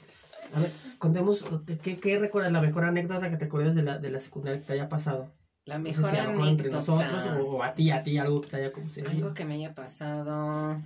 [0.56, 1.44] A ver, contemos,
[1.84, 2.52] ¿qué- ¿qué, recuerdas?
[2.52, 5.32] La mejor anécdota que te acuerdas de la, de la secundaria que te haya pasado.
[5.66, 6.96] La No sé mejor si a mejor entre anécdota.
[7.06, 9.12] nosotros o, o a ti, a ti, algo que te haya sucedido.
[9.12, 10.82] Algo que me haya pasado.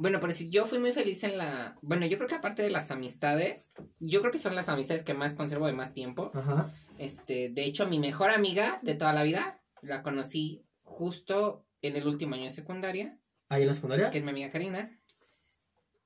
[0.00, 1.76] Bueno, pero si yo fui muy feliz en la.
[1.82, 5.12] Bueno, yo creo que aparte de las amistades, yo creo que son las amistades que
[5.12, 6.30] más conservo de más tiempo.
[6.32, 6.72] Ajá.
[6.96, 12.06] Este, de hecho, mi mejor amiga de toda la vida la conocí justo en el
[12.08, 13.18] último año de secundaria,
[13.50, 14.08] Ahí en la secundaria.
[14.08, 14.98] que es mi amiga Karina.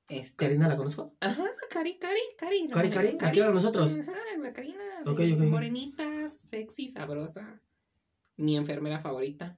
[0.09, 1.15] Este, Karina la conozco.
[1.21, 2.67] Ajá, Cari, Cari, Cari.
[2.67, 3.95] Cari, Cari, aquí va con nosotros.
[3.97, 4.83] Ajá, la Karina.
[5.05, 5.39] Ok, ok.
[5.49, 7.61] Morenita, sexy, sabrosa.
[8.35, 9.57] Mi enfermera favorita.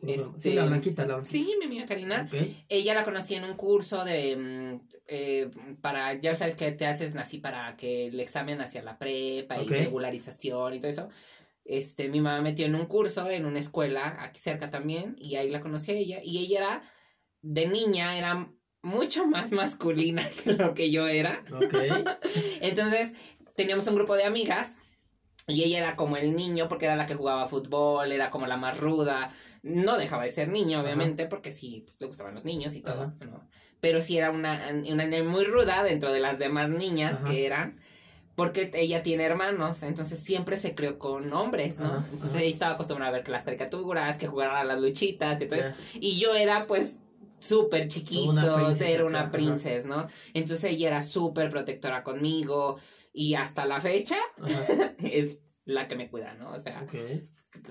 [0.00, 1.30] Este- Sí, la blanquita, la blanquita.
[1.32, 2.28] Sí, mi amiga Karina.
[2.32, 2.40] Ok.
[2.68, 7.16] Ella la conocí en un curso de mm, eh, para, ya sabes que te haces
[7.16, 9.62] así para que el examen hacia la prepa Ok.
[9.70, 11.08] y regularización y todo eso.
[11.64, 15.50] Este, mi mamá metió en un curso en una escuela aquí cerca también y ahí
[15.50, 16.82] la conocí a ella y ella era
[17.42, 18.50] de niña era
[18.82, 21.42] mucho más masculina que lo que yo era.
[21.52, 21.74] Ok.
[22.60, 23.12] Entonces,
[23.56, 24.78] teníamos un grupo de amigas
[25.48, 28.58] y ella era como el niño porque era la que jugaba fútbol, era como la
[28.58, 29.30] más ruda.
[29.62, 33.02] No dejaba de ser niño, obviamente, porque sí pues, le gustaban los niños y todo,
[33.02, 33.14] Ajá.
[33.24, 33.48] ¿no?
[33.80, 37.30] Pero sí era una, una niña muy ruda dentro de las demás niñas Ajá.
[37.30, 37.80] que eran.
[38.34, 41.86] Porque ella tiene hermanos, entonces siempre se crió con hombres, ¿no?
[41.86, 42.40] Ajá, entonces ajá.
[42.42, 45.58] ella estaba acostumbrada a ver que las caricaturas, que jugaran a las luchitas, que todo
[45.58, 45.70] eso.
[45.70, 45.98] Ya.
[46.00, 46.98] Y yo era, pues,
[47.40, 49.30] súper chiquito, Una princesa era una ajá.
[49.32, 50.06] princesa, ¿no?
[50.34, 52.78] Entonces ella era súper protectora conmigo
[53.18, 54.16] y hasta la fecha
[55.02, 56.52] es la que me cuida, ¿no?
[56.52, 56.86] O sea,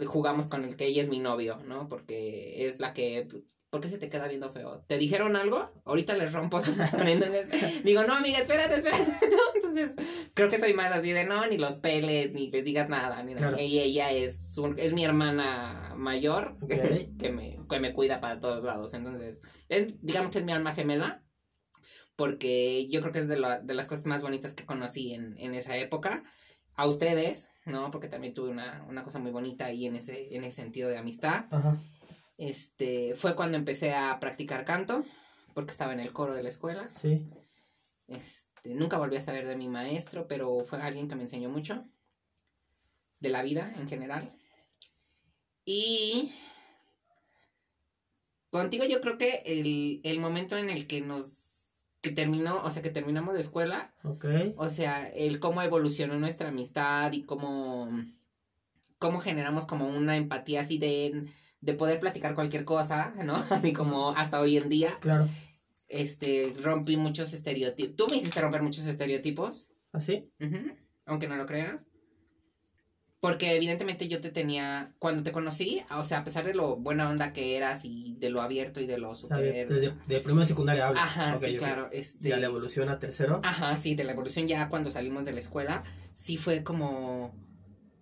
[0.05, 1.87] jugamos con el que ella es mi novio, ¿no?
[1.87, 3.27] Porque es la que...
[3.69, 4.85] ¿Por qué se te queda viendo feo?
[4.87, 5.69] ¿Te dijeron algo?
[5.83, 6.71] Ahorita les rompo su.
[7.05, 9.37] Entonces, digo, no, amiga, espérate, espérate, ¿no?
[9.55, 9.93] Entonces,
[10.33, 13.33] creo que soy más así de no, ni los peles, ni les digas nada, ni
[13.33, 13.49] nada.
[13.49, 13.61] Claro.
[13.63, 16.55] Y ella es, un- es mi hermana mayor
[17.19, 18.93] que, me, que me cuida para todos lados.
[18.93, 21.23] Entonces, es, digamos que es mi alma gemela.
[22.17, 25.37] Porque yo creo que es de, la- de las cosas más bonitas que conocí en,
[25.37, 26.23] en esa época.
[26.75, 27.89] A ustedes, ¿no?
[27.89, 30.97] Porque también tuve una, una cosa muy bonita ahí en ese, en ese sentido de
[30.97, 31.45] amistad.
[31.49, 31.81] Ajá.
[32.37, 35.03] Este, fue cuando empecé a practicar canto,
[35.55, 36.87] porque estaba en el coro de la escuela.
[36.89, 37.25] Sí.
[38.07, 41.83] Este, nunca volví a saber de mi maestro, pero fue alguien que me enseñó mucho
[43.19, 44.31] de la vida en general.
[45.65, 46.31] Y
[48.51, 51.46] contigo yo creo que el, el momento en el que nos
[52.09, 54.25] que terminó, o sea, que terminamos de escuela, Ok.
[54.55, 57.89] o sea, el cómo evolucionó nuestra amistad y cómo,
[58.99, 61.25] cómo generamos como una empatía así de,
[61.61, 63.35] de poder platicar cualquier cosa, ¿no?
[63.49, 65.27] Así como hasta hoy en día, Claro.
[65.87, 67.95] este, rompí muchos estereotipos.
[67.95, 70.29] Tú me hiciste romper muchos estereotipos, ¿Así?
[70.39, 70.71] ujú,
[71.05, 71.85] aunque no lo creas.
[73.19, 77.09] Porque evidentemente yo te tenía, cuando te conocí, o sea, a pesar de lo buena
[77.09, 79.67] onda que eras y de lo abierto y de lo super...
[79.67, 81.03] desde de primero secundaria habla.
[81.03, 81.89] Ajá, sí, claro.
[81.91, 82.29] Este...
[82.29, 83.41] Ya la evolución a tercero.
[83.43, 87.33] Ajá, sí, de la evolución ya cuando salimos de la escuela, sí fue como,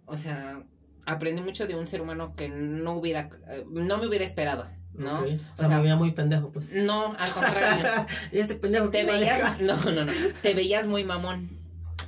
[0.05, 0.63] o sea,
[1.05, 5.19] aprendí mucho de un ser humano que no hubiera, eh, no me hubiera esperado, ¿no?
[5.19, 5.27] Ok.
[5.27, 6.71] O, O sea, me veía muy pendejo, pues.
[6.71, 7.85] No, al contrario,
[8.31, 11.59] y este pendejo te veías, no, no, no, te veías muy mamón,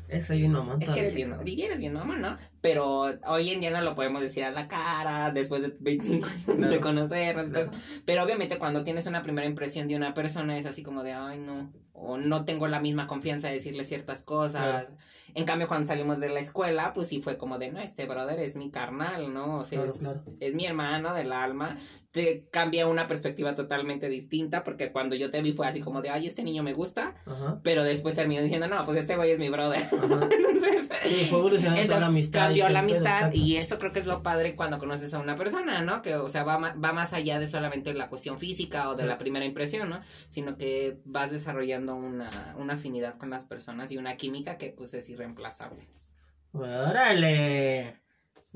[0.07, 0.81] Ese soy un mamón.
[0.81, 2.37] es que eres bien, eres bien mamón, ¿no?
[2.61, 6.43] Pero hoy en día no lo podemos decir a la cara, después de 25 años
[6.45, 6.69] Claro.
[6.71, 7.71] de conocernos, Claro.
[8.05, 11.39] pero obviamente cuando tienes una primera impresión de una persona es así como de, ay,
[11.39, 14.61] no, o no tengo la misma confianza de decirle ciertas cosas.
[14.63, 14.89] Claro.
[15.33, 18.39] En cambio, cuando salimos de la escuela, pues sí fue como de, no, este brother
[18.39, 19.59] es mi carnal, ¿no?
[19.59, 19.99] O sea, es,
[20.39, 21.77] es mi hermano del alma.
[22.11, 26.09] Te cambia una perspectiva totalmente distinta, porque cuando yo te vi fue así como de,
[26.09, 27.59] ay, este niño me gusta, Ajá.
[27.63, 29.81] pero después terminó diciendo, no, pues este güey es mi brother.
[29.91, 32.46] Entonces, Sí, fue evolucionando toda entonces, la amistad.
[32.47, 35.81] Cambió la amistad y eso creo que es lo padre cuando conoces a una persona,
[35.81, 36.01] ¿no?
[36.01, 39.09] Que, o sea, va, va más allá de solamente la cuestión física o de Sí.
[39.09, 40.01] la primera impresión, ¿no?
[40.27, 44.93] Sino que vas desarrollando una, una afinidad con las personas y una química que, pues,
[44.93, 45.87] es irreemplazable.
[46.53, 48.01] ¡Órale!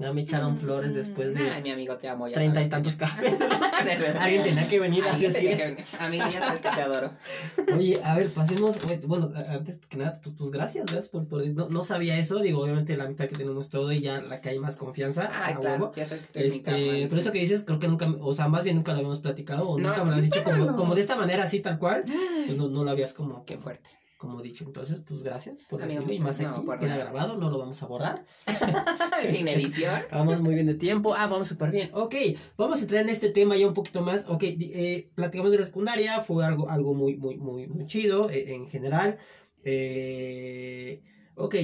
[0.01, 2.29] Ya me echaron flores después de mi amigo, te amo.
[2.31, 3.33] treinta y tantos cafés.
[4.19, 5.83] Alguien tenía que venir a decir tenía que.
[5.99, 7.11] Amigo, ya sabes que te adoro.
[7.75, 8.77] Oye, a ver, pasemos.
[8.85, 12.17] oye, Bueno, a- antes que nada, pues, pues gracias, gracias por, por- no, no sabía
[12.17, 12.39] eso.
[12.39, 15.31] Digo, obviamente la amistad que tenemos todo y ya la que hay más confianza.
[15.33, 18.33] Ay, a claro, ya sabes que Este, pero esto que dices, creo que nunca, o
[18.33, 20.65] sea, más bien nunca lo habíamos platicado, o No, nunca me lo has dicho como,
[20.65, 20.75] no.
[20.75, 22.03] como de esta manera, así tal cual,
[22.45, 23.89] pues no, no lo habías como, Qué fuerte.
[24.21, 24.65] Como dicho.
[24.65, 26.13] Entonces, pues gracias por Amigo, decirlo.
[26.13, 27.03] Y más no, aquí, queda nada.
[27.05, 28.23] grabado, no lo vamos a borrar.
[29.33, 29.99] Sin edición.
[30.11, 31.15] Vamos muy bien de tiempo.
[31.15, 31.89] Ah, vamos súper bien.
[31.93, 32.13] Ok,
[32.55, 34.25] vamos a entrar en este tema ya un poquito más.
[34.27, 38.53] Ok, eh, platicamos de la secundaria, fue algo, algo muy, muy, muy, muy chido eh,
[38.53, 39.17] en general.
[39.63, 41.01] Eh,
[41.33, 41.55] ok,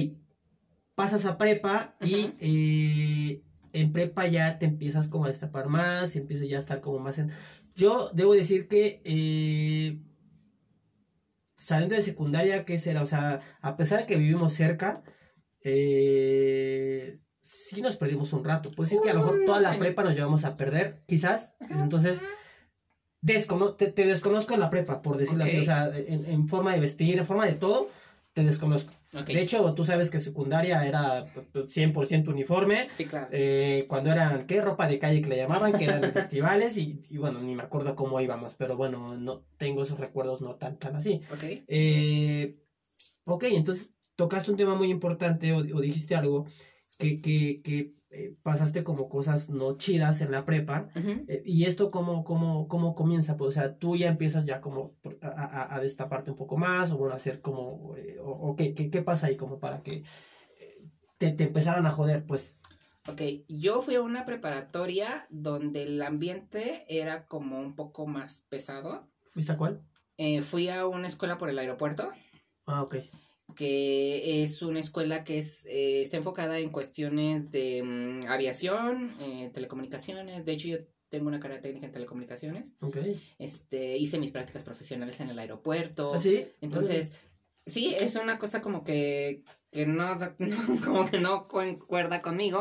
[0.96, 2.32] pasas a prepa y Ujú.
[2.40, 3.42] eh,
[3.72, 7.20] en prepa ya te empiezas como a destapar más, empiezas ya a estar como más
[7.20, 7.30] en...
[7.76, 10.00] Yo debo decir que eh,
[11.58, 13.02] saliendo de secundaria, ¿qué será?
[13.02, 15.02] O sea, a pesar de que vivimos cerca,
[15.64, 18.70] eh, sí nos perdimos un rato.
[18.70, 21.52] Puede decir que a lo mejor toda la prepa nos llevamos a perder, quizás.
[21.70, 22.20] Entonces,
[23.20, 25.56] descono- te, te desconozco en la prepa, por decirlo así.
[25.62, 27.88] O sea, en, en forma de vestir, en forma de todo,
[28.38, 28.92] te desconozco.
[29.26, 32.88] De hecho, tú sabes que secundaria era pues, 100% uniforme.
[32.96, 33.26] sí, claro.
[33.32, 34.60] Eh, cuando eran, ¿qué?
[34.60, 37.96] Ropa de calle que le llamaban, que eran festivales y, y bueno, ni me acuerdo
[37.96, 41.20] cómo íbamos, pero bueno, no tengo esos recuerdos no tan, tan así.
[41.32, 41.42] Ok.
[41.66, 42.60] Eh,
[43.24, 46.46] ok, entonces tocaste un tema muy importante o, o dijiste algo
[46.96, 50.88] que, que, que eh, pasaste como cosas no chidas en la prepa.
[51.28, 53.36] Eh, ¿Y esto cómo, cómo, cómo comienza?
[53.36, 56.90] Pues, o sea, tú ya empiezas ya como a, a- a destaparte un poco más,
[56.90, 59.82] o bueno, a hacer como, eh, o, o qué, qué, qué pasa ahí como para
[59.82, 60.04] que
[61.18, 62.54] te, te empezaran a joder, pues.
[63.08, 69.08] Ok, yo fui a una preparatoria donde el ambiente era como un poco más pesado.
[69.32, 69.82] ¿Fuiste a cuál?
[70.42, 72.08] Fui a una escuela por el aeropuerto,
[72.66, 72.96] Ah, ok.
[73.58, 79.50] Que es una escuela que es, eh, está enfocada en cuestiones de mm, aviación, eh,
[79.52, 80.44] telecomunicaciones.
[80.44, 80.76] De hecho, yo
[81.08, 82.76] tengo una carrera técnica en telecomunicaciones.
[82.80, 82.98] Ok.
[83.40, 86.14] Este, hice mis prácticas profesionales en el aeropuerto.
[86.14, 86.46] ¿Ah, sí?
[86.60, 87.12] Entonces,
[87.66, 89.42] sí, es una cosa como que,
[89.72, 92.60] que no, no- como que no concuerda conmigo.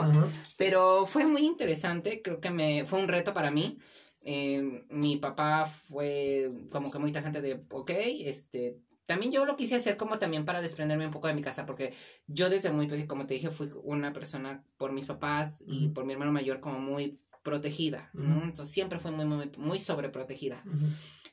[0.57, 3.77] Pero fue muy interesante, creo que me fue un reto para mí.
[4.21, 7.91] Eh, mi papá fue como que muy tajante de, ok,
[8.25, 11.65] este, también yo lo quise hacer como también para desprenderme un poco de mi casa,
[11.65, 11.93] porque
[12.27, 16.05] yo desde muy pequeño, como te dije, fui una persona por mis papás y por
[16.05, 18.11] mi hermano mayor como muy protegida.
[18.13, 20.61] Entonces siempre fue muy, muy, muy sobreprotegida.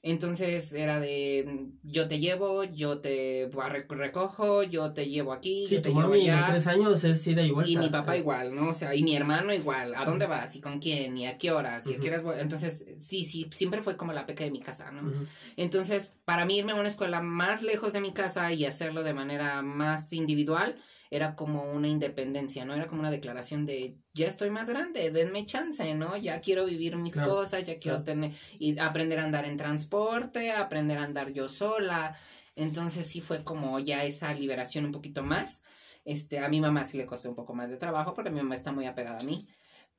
[0.06, 3.50] Entonces era de, mm, yo te llevo, yo te
[3.88, 6.52] recojo, yo te llevo aquí, Sí, yo te tu llevo mami en los allá.
[6.52, 7.70] tres años es ida y vuelta.
[7.72, 8.68] Y mi papá igual, ¿no?
[8.68, 9.94] O sea, y mi hermano igual.
[9.94, 10.54] ¿A dónde vas?
[10.56, 11.16] ¿Y con quién?
[11.16, 11.86] ¿Y a qué horas?
[11.86, 12.36] ¿Y a qué horas voy?
[12.38, 15.10] Entonces, sí, sí, siempre fue como la peca de mi casa, ¿no?
[15.56, 19.14] Entonces, para mí irme a una escuela más lejos de mi casa y hacerlo de
[19.14, 20.76] manera más individual
[21.14, 22.74] era como una independencia, ¿no?
[22.74, 26.16] Era como una declaración de, ya estoy más grande, denme chance, ¿no?
[26.16, 28.04] Ya quiero vivir mis Claro, cosas, ya quiero claro.
[28.04, 32.16] tener, y aprender a andar en transporte, aprender a andar yo sola.
[32.56, 35.62] Entonces sí fue como ya esa liberación un poquito más.
[36.04, 38.56] Este, a mi mamá sí le costó un poco más de trabajo porque mi mamá
[38.56, 39.46] está muy apegada a mí.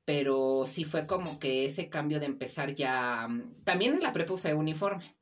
[0.04, 3.28] Pero sí fue como que ese cambio de empezar ya.
[3.64, 5.16] También en la prepa usé uniforme.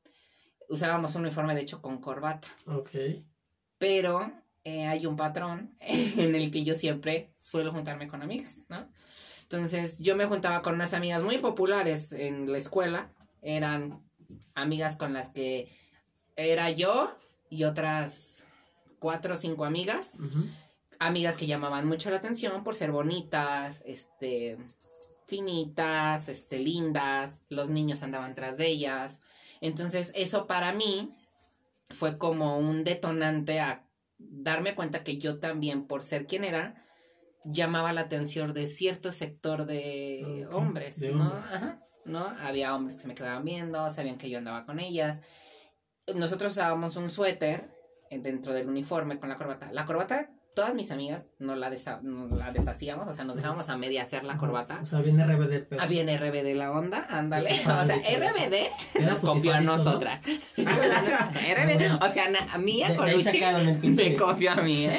[0.68, 2.48] Usábamos un uniforme de hecho con corbata.
[2.66, 2.90] Ok.
[3.78, 8.88] Pero eh, hay un patrón en el que yo siempre suelo juntarme con amigas, ¿no?
[9.42, 13.10] Entonces yo me juntaba con unas amigas muy populares en la escuela.
[13.42, 14.02] Eran
[14.54, 15.70] amigas con las que
[16.34, 17.14] era yo
[17.50, 18.46] y otras
[18.98, 20.18] cuatro o cinco amigas.
[20.98, 24.56] Amigas que llamaban mucho la atención por ser bonitas, este,
[25.26, 27.40] finitas, este, lindas.
[27.50, 29.20] Los niños andaban tras de ellas.
[29.60, 31.14] Entonces eso para mí
[31.90, 33.83] fue como un detonante a
[34.18, 36.74] darme cuenta que yo también, por ser quien era,
[37.44, 41.24] llamaba la atención de cierto sector de hombres, de ¿no?
[41.24, 41.44] hombres.
[41.52, 42.26] Ajá, ¿no?
[42.40, 45.20] Había hombres que se me quedaban viendo, sabían que yo andaba con ellas.
[46.14, 47.70] Nosotros usábamos un suéter
[48.10, 49.72] eh, dentro del uniforme con la corbata.
[49.72, 53.68] La corbata, todas mis amigas no la, desa- no la deshacíamos, o sea, nos dejábamos
[53.68, 54.78] a media hacer la corbata.
[54.82, 55.80] O sea, viene RBD el pedo.
[55.82, 57.50] Ah, bien RBD la onda, ándale.
[57.64, 60.20] O sea, RBD nos confió a nosotras.
[60.56, 63.40] RBD, o sea, a mí a De- Colucci
[63.88, 64.98] me confió a mí, ¿eh?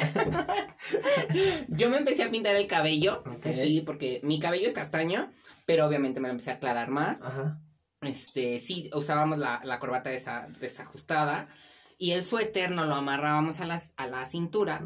[1.68, 3.46] Yo me empecé a pintar el cabello, Ok.
[3.52, 5.30] sí, porque mi cabello es castaño,
[5.64, 7.22] pero obviamente me lo empecé a aclarar más.
[7.24, 7.60] Ajá.
[8.02, 11.48] Este, sí, usábamos la, la corbata desa- desajustada
[11.98, 14.82] y el suéter nos lo amarrábamos a, las, a la cintura.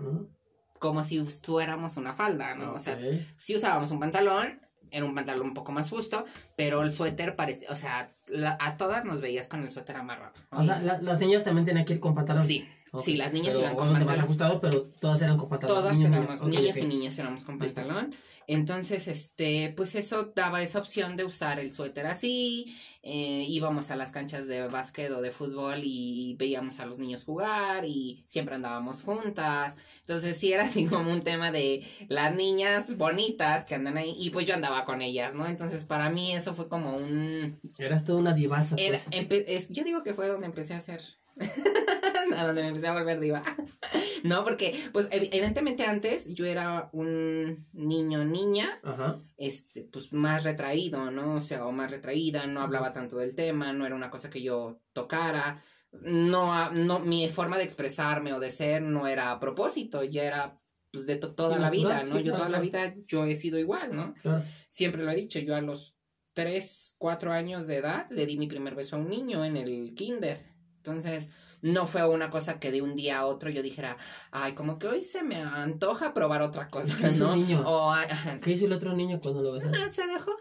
[0.80, 2.72] Como si fuéramos una falda, ¿no?
[2.72, 2.98] O sea,
[3.36, 6.24] sí usábamos un pantalón, era un pantalón un poco más justo,
[6.56, 10.32] pero el suéter parecía, o sea, la- a todas nos veías con el suéter amarrado.
[10.50, 10.58] ¿no?
[10.60, 12.44] O sea, la- las niñas también tenían que ir con pantalón.
[12.44, 13.04] sí, Ok.
[13.04, 14.24] sí, las niñas Pero iban con obviamente más pantalón.
[14.24, 15.76] ajustado, pero todas eran con pantalón.
[15.76, 16.82] Todas Niños, éramos, ok, niños ok.
[16.82, 18.14] y niñas éramos con pantalón.
[18.46, 22.76] Entonces, este, pues eso daba esa opción de usar el suéter así.
[23.02, 27.24] eh, íbamos a las canchas de básquet o de fútbol y veíamos a los niños
[27.24, 29.76] jugar y siempre andábamos juntas.
[30.00, 34.30] Entonces, sí era así como un tema de las niñas bonitas que andan ahí y
[34.30, 35.46] pues yo andaba con ellas, ¿no?
[35.46, 37.58] Entonces, para mí eso fue como un...
[37.78, 38.74] Eras toda una divaza.
[38.78, 38.98] era-
[39.28, 39.44] pues.
[39.46, 41.00] es- yo digo que fue donde empecé a hacer...
[42.36, 43.42] a donde me empecé a volver diva.
[44.24, 49.20] no, porque, pues, ev- evidentemente antes yo era un niño, niña, Ajá.
[49.36, 51.36] este, pues más retraído, ¿no?
[51.36, 54.42] O sea, o más retraída, no hablaba tanto del tema, no era una cosa que
[54.42, 55.62] yo tocara.
[56.02, 60.54] No, no, mi forma de expresarme o de ser no era a propósito, ya era
[60.92, 62.20] pues, de to- toda la vida, natural, ¿no?
[62.20, 64.14] yo toda la vida yo he sido igual, ¿no?
[64.22, 64.44] Claro.
[64.68, 65.96] Siempre lo he dicho, yo a los
[66.34, 69.94] 3, 4 años de edad le di mi primer beso a un niño en el
[69.96, 70.49] kinder.
[70.80, 71.28] Entonces,
[71.60, 73.98] no fue una cosa que de un día a otro yo dijera,
[74.30, 77.36] ay, como que hoy se me antoja probar otra cosa, Es un ¿no?
[77.36, 77.62] niño.
[77.66, 79.76] O, ay, ajá, ¿Qué hizo el otro niño cuando lo besaste?
[79.78, 80.32] ah, se dejó.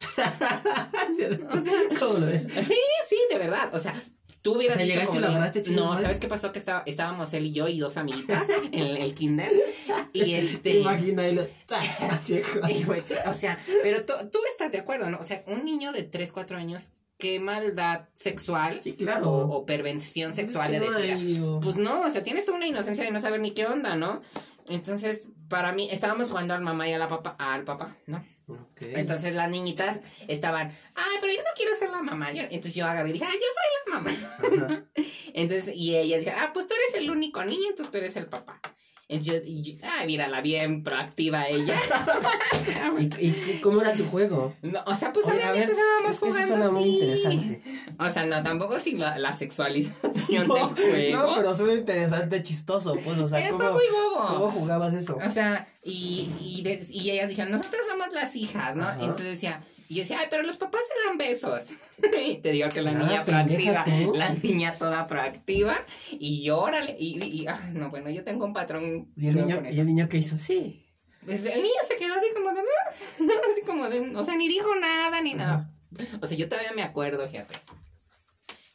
[1.98, 2.52] ¿Cómo lo ves?
[2.52, 2.76] Sí,
[3.08, 3.74] sí, de verdad.
[3.74, 3.94] O sea,
[4.42, 5.94] tú hubieras O sea, dicho llegaste y lo agarraste No.
[5.94, 6.52] ¿sabes qué pasó?
[6.52, 9.50] Que estaba, estábamos él y yo y dos amiguitas en el kinder.
[10.12, 10.78] Y Te este.
[10.80, 11.42] imaginas y lo...
[12.68, 15.18] Y pues, o sea, pero tú, tú estás de acuerdo, ¿no?
[15.18, 19.30] O sea, un niño de 3, 4 años, qué maldad sexual Sí, claro.
[19.30, 21.42] o, o pervención sexual Es de decir.
[21.62, 24.22] Pues no, o sea, tienes toda una inocencia de no saber ni qué onda, ¿no?
[24.68, 28.24] Entonces, para mí, estábamos jugando al mamá y a la papá, al papá, ¿no?
[28.80, 32.32] Entonces las niñitas estaban, ay, pero yo no quiero ser la mamá.
[32.32, 34.00] Yo- entonces yo agarré y dije, ah, yo soy la
[34.68, 34.84] mamá.
[35.34, 38.26] Entonces, y ella dijo, ah, pues tú eres el único niño, entonces tú eres el
[38.26, 38.60] papá.
[39.06, 41.74] Entonces yo, y yo- ay, mírala, bien proactiva ella.
[43.20, 44.54] ¿Y, y cómo era su juego?
[44.62, 46.82] No, o sea, pues Oye, a obviamente ver, estábamos es que eso jugando suena muy
[46.82, 46.92] así.
[46.94, 47.62] interesante.
[47.98, 50.74] O sea, no, tampoco sin la, la sexualización No, del
[51.12, 51.16] juego.
[51.30, 54.26] no, pero suena interesante, chistoso, pues, o sea, ¿cómo, muy bobo.
[54.26, 55.18] ¿cómo jugabas eso?
[55.24, 58.84] O sea, y, y, de- y ellas dijeron, nosotros somos las hijas, ¿no?
[58.84, 58.96] Ajá.
[59.00, 61.64] Entonces decía, y yo decía, ay, pero los papás se dan besos.
[62.26, 64.14] y te digo que la Ah, niña proactiva, tú.
[64.14, 65.76] la niña toda proactiva,
[66.12, 69.12] y órale, y, y, y, ay, no, bueno, yo tengo un patrón.
[69.16, 70.38] ¿Y el, niño, ¿Y el niño qué hizo?
[70.38, 70.80] Sí.
[71.24, 72.90] Pues el niño se quedó así como de, "Ah",
[73.52, 75.70] así como de, o sea, ni dijo nada, ni nada.
[76.20, 77.54] O sea, yo todavía me acuerdo, fíjate.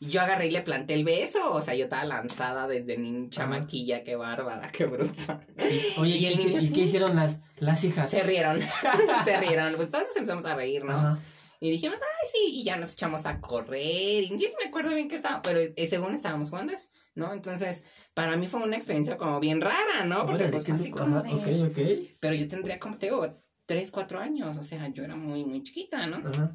[0.02, 4.04] Yo agarré y le planté el beso, o sea, yo estaba lanzada desde mi chamaquilla,
[4.04, 5.42] qué bárbara, qué bruta.
[5.98, 6.74] Oye, Y ¿y, el qué, niño hici- y sí.
[6.74, 8.10] qué hicieron las, las hijas?
[8.10, 8.60] Se rieron,
[9.26, 10.94] se rieron, pues todos empezamos a reír, ¿no?
[10.94, 11.20] Ajá.
[11.62, 14.96] Y dijimos, ay, sí, y ya nos echamos a correr, y yo no me acuerdo
[14.96, 17.34] bien qué estaba, pero eh, según estábamos jugando eso, ¿no?
[17.34, 17.84] Entonces,
[18.14, 20.26] para mí fue una experiencia como bien rara, ¿no?
[20.26, 22.16] Porque pues así como de...
[22.22, 25.62] Pero yo tendría como, te digo, tres, cuatro años, o sea, yo era muy, muy
[25.62, 26.26] chiquita, ¿no?
[26.30, 26.54] Ajá.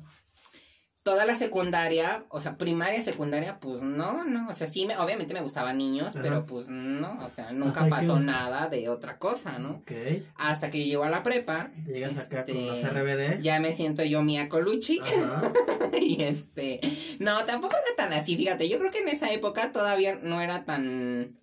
[1.05, 5.35] Toda la secundaria, o sea, primaria, secundaria, pues no, no, o sea, sí, me, obviamente
[5.35, 6.21] me gustaban niños, Ajá.
[6.23, 9.83] pero pues no, o sea, nunca Ajá, ¿y qué pasó nada de otra cosa, ¿no?
[9.83, 9.93] Ok.
[10.37, 13.43] Hasta que yo llego a la prepa, llegas acá con Este, los RBD.
[13.43, 14.99] ya me siento yo Mia Colucci.
[15.01, 15.53] Ajá.
[16.01, 16.81] y este,
[17.19, 20.65] no, tampoco era tan así, fíjate, yo creo que en esa época todavía no era
[20.65, 21.39] tan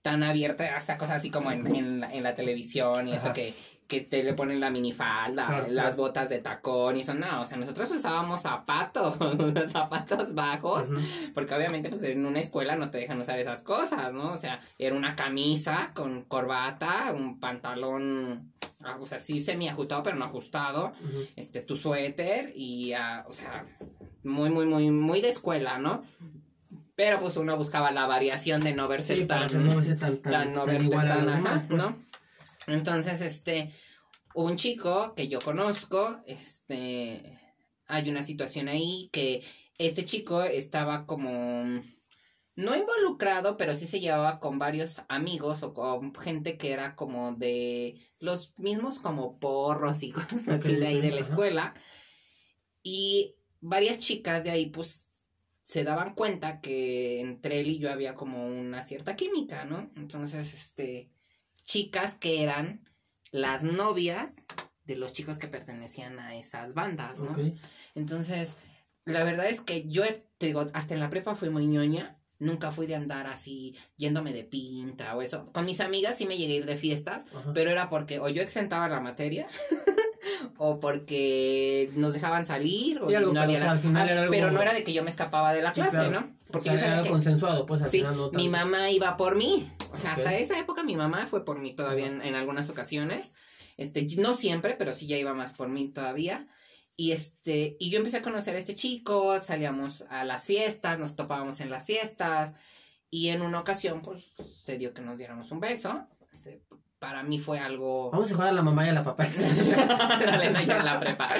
[0.00, 3.52] tan abierta hasta cosas así como en, en, la, en la televisión y eso que,
[3.88, 5.96] que te le ponen la minifalda, Claro, las claro.
[5.96, 10.88] botas de tacón y eso, no, o sea, nosotros usábamos zapatos, o sea, zapatos bajos,
[11.34, 14.30] porque obviamente pues en una escuela no te dejan usar esas cosas, ¿no?
[14.30, 18.52] O sea, era una camisa con corbata, un pantalón,
[18.84, 20.92] ah, o sea, sí semi ajustado, pero no ajustado,
[21.36, 23.64] este, tu suéter y, ah, o sea,
[24.22, 26.02] muy, muy, muy, muy de escuela, ¿no?
[26.94, 30.32] Pero pues uno buscaba la variación de no verse Sí, tan, no verse tan, tan,
[30.32, 31.82] tan no tan verte igual a tan, los ajá, demás, pues.
[31.82, 32.07] ¿no?
[32.68, 33.72] Entonces, este,
[34.34, 37.40] un chico que yo conozco, este,
[37.86, 39.42] hay una situación ahí que
[39.78, 41.82] este chico estaba como,
[42.54, 47.32] no involucrado, pero sí se llevaba con varios amigos o con gente que era como
[47.32, 51.74] de los mismos como porros y cosas así de ahí de la escuela.
[52.82, 55.08] Y varias chicas de ahí, pues,
[55.62, 59.90] se daban cuenta que entre él y yo había como una cierta química, ¿no?
[59.96, 61.10] Entonces, este,
[61.72, 62.80] chicas que eran
[63.30, 64.44] las novias
[64.84, 67.36] de los chicos que pertenecían a esas bandas, ¿no?
[67.94, 68.56] Entonces,
[69.04, 70.02] la verdad es que yo,
[70.38, 72.16] te digo, hasta en la prepa fui muy ñoña.
[72.40, 75.52] Nunca fui de andar así, yéndome de pinta o eso.
[75.52, 77.52] Con mis amigas sí me llegué a ir de fiestas, Ajá.
[77.52, 79.46] pero era porque o yo exentaba la materia
[80.56, 83.78] o porque nos dejaban salir o Sí, algo, no pero, había o sea, la- al
[83.80, 85.80] final Ah, era algo- pero no era de que yo me escapaba de la Sí,
[85.80, 86.10] clase, claro.
[86.12, 86.37] ¿no?
[86.48, 88.90] O Porque sea, yo sabía era que consensuado, pues al Sí, final no mi mamá
[88.90, 89.70] iba por mí.
[89.92, 93.34] O sea, hasta esa época mi mamá fue por mí todavía en, en algunas ocasiones.
[93.76, 96.48] Este, no siempre, pero sí ya iba más por mí todavía.
[96.96, 101.14] Y este, y yo empecé a conocer a este chico, salíamos a las fiestas, nos
[101.16, 102.54] topábamos en las fiestas.
[103.10, 104.34] Y en una ocasión, pues,
[104.64, 106.08] se dio que nos diéramos un beso.
[106.30, 106.62] Este,
[106.98, 108.10] para mí fue algo.
[108.10, 109.24] Vamos a jugar a la mamá y a la papá.
[110.26, 111.30] Dale, no, yo en la prepa.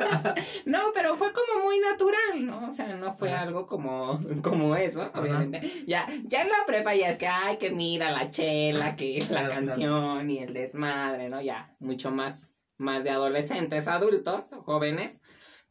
[0.64, 2.70] no, pero fue como muy natural, ¿no?
[2.70, 3.42] O sea, no fue Ajá.
[3.42, 5.60] algo como, como eso, obviamente.
[5.86, 9.46] Ya, ya en la prepa ya es que, ay, que mira la chela, que la
[9.46, 9.66] claro.
[9.66, 11.42] canción y el desmadre, ¿no?
[11.42, 15.22] Ya, mucho más, más de adolescentes, adultos, jóvenes.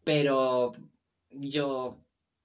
[0.03, 0.73] Pero
[1.31, 1.97] yo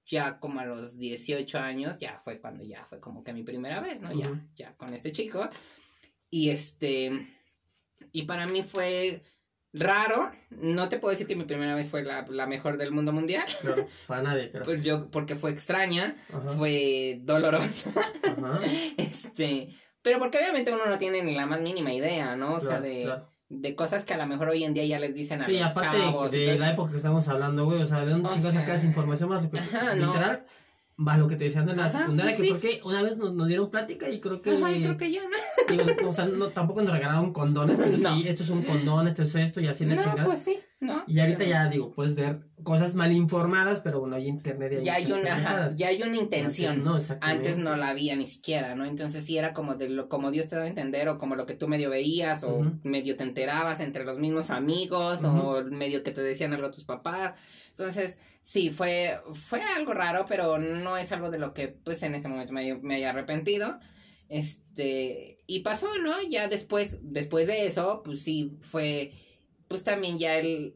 [0.07, 3.79] ya como a los 18 años, ya fue cuando ya fue como que mi primera
[3.79, 4.11] vez, ¿no?
[4.11, 5.47] Ya, ya con este chico.
[6.29, 7.27] Y este,
[8.11, 9.21] y para mí fue
[9.73, 10.31] raro.
[10.51, 13.45] No te puedo decir que mi primera vez fue la, la mejor del mundo mundial.
[13.63, 13.75] No,
[14.07, 14.63] para nadie, creo.
[14.65, 16.49] Pues yo, porque fue extraña, Ajá.
[16.49, 17.91] fue dolorosa.
[18.23, 18.59] Ajá.
[18.97, 19.69] este,
[20.01, 22.55] pero porque obviamente uno no tiene ni la más mínima idea, ¿no?
[22.55, 23.29] O sea, de, claro.
[23.49, 25.63] de cosas que a lo mejor hoy en día ya les dicen a Sí, los
[25.63, 26.31] aparte chavos.
[26.31, 29.29] de, de la época que estamos hablando, güey, o sea, ¿de dónde chicos sacas información
[29.29, 29.43] más?
[29.53, 30.13] ajá, no.
[31.07, 33.33] Va lo que te decían en la Ajá, secundaria, sí, que porque una vez nos,
[33.33, 35.29] nos dieron plática y creo que, Ajá, y creo que ya, ¿no?
[35.69, 38.15] digo, o sea, no, tampoco nos regalaron condones, pero No.
[38.17, 40.25] sí, esto es un condón, esto es esto y así la No, chingada.
[40.25, 41.03] pues sí, ¿no?
[41.07, 44.75] Y ahorita Pero- ya, digo, puedes ver cosas mal informadas, pero bueno, hay internet y
[44.77, 46.71] hay ya hay una, ajá, ya hay una intención.
[46.71, 47.47] Antes no, exactamente.
[47.47, 48.83] Antes no la había ni siquiera, ¿no?
[48.85, 51.45] Entonces sí era como de lo, como Dios te daba a entender, o como lo
[51.45, 56.11] que tú medio veías, o medio te enterabas entre los mismos amigos, o medio que
[56.11, 57.33] te decían algo tus papás.
[57.79, 62.13] Entonces, sí, fue, fue algo raro, pero no es algo de lo que, pues, en
[62.13, 63.79] ese momento me, me haya arrepentido.
[64.27, 66.21] Este, y pasó, ¿no?
[66.29, 69.13] Ya después, después de eso, pues sí, fue,
[69.69, 70.75] pues también ya el,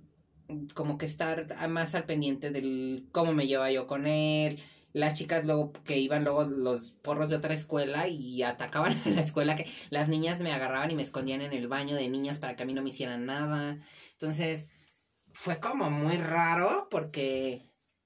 [0.74, 4.60] como que estar más al pendiente del cómo me llevaba yo con él,
[4.93, 9.22] las chicas luego que iban luego los porros de otra escuela y atacaban a la
[9.22, 12.56] escuela que las niñas me agarraban y me escondían en el baño de niñas para
[12.56, 13.78] que a mí no me hicieran nada.
[14.14, 14.70] Entonces,
[15.34, 17.61] fue como muy raro porque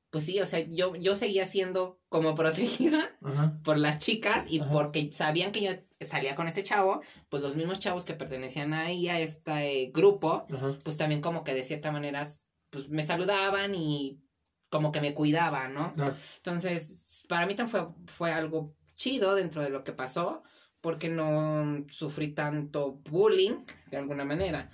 [0.10, 3.60] pues sí, o sea, yo yo seguía siendo como protegida Ajá.
[3.64, 4.72] por las chicas y Ajá.
[4.72, 5.72] porque sabían que yo
[6.08, 10.78] salía con este chavo, pues los mismos chavos que pertenecían ahí a este grupo, Ajá.
[10.84, 12.26] pues también como que de cierta manera
[12.70, 14.22] pues me saludaban y
[14.70, 15.94] como que me cuidaban, ¿no?
[15.94, 16.16] Claro.
[16.38, 20.44] Entonces, para mí también fue, fue algo chido dentro de lo que pasó,
[20.82, 24.72] porque no sufrí tanto bullying de alguna manera.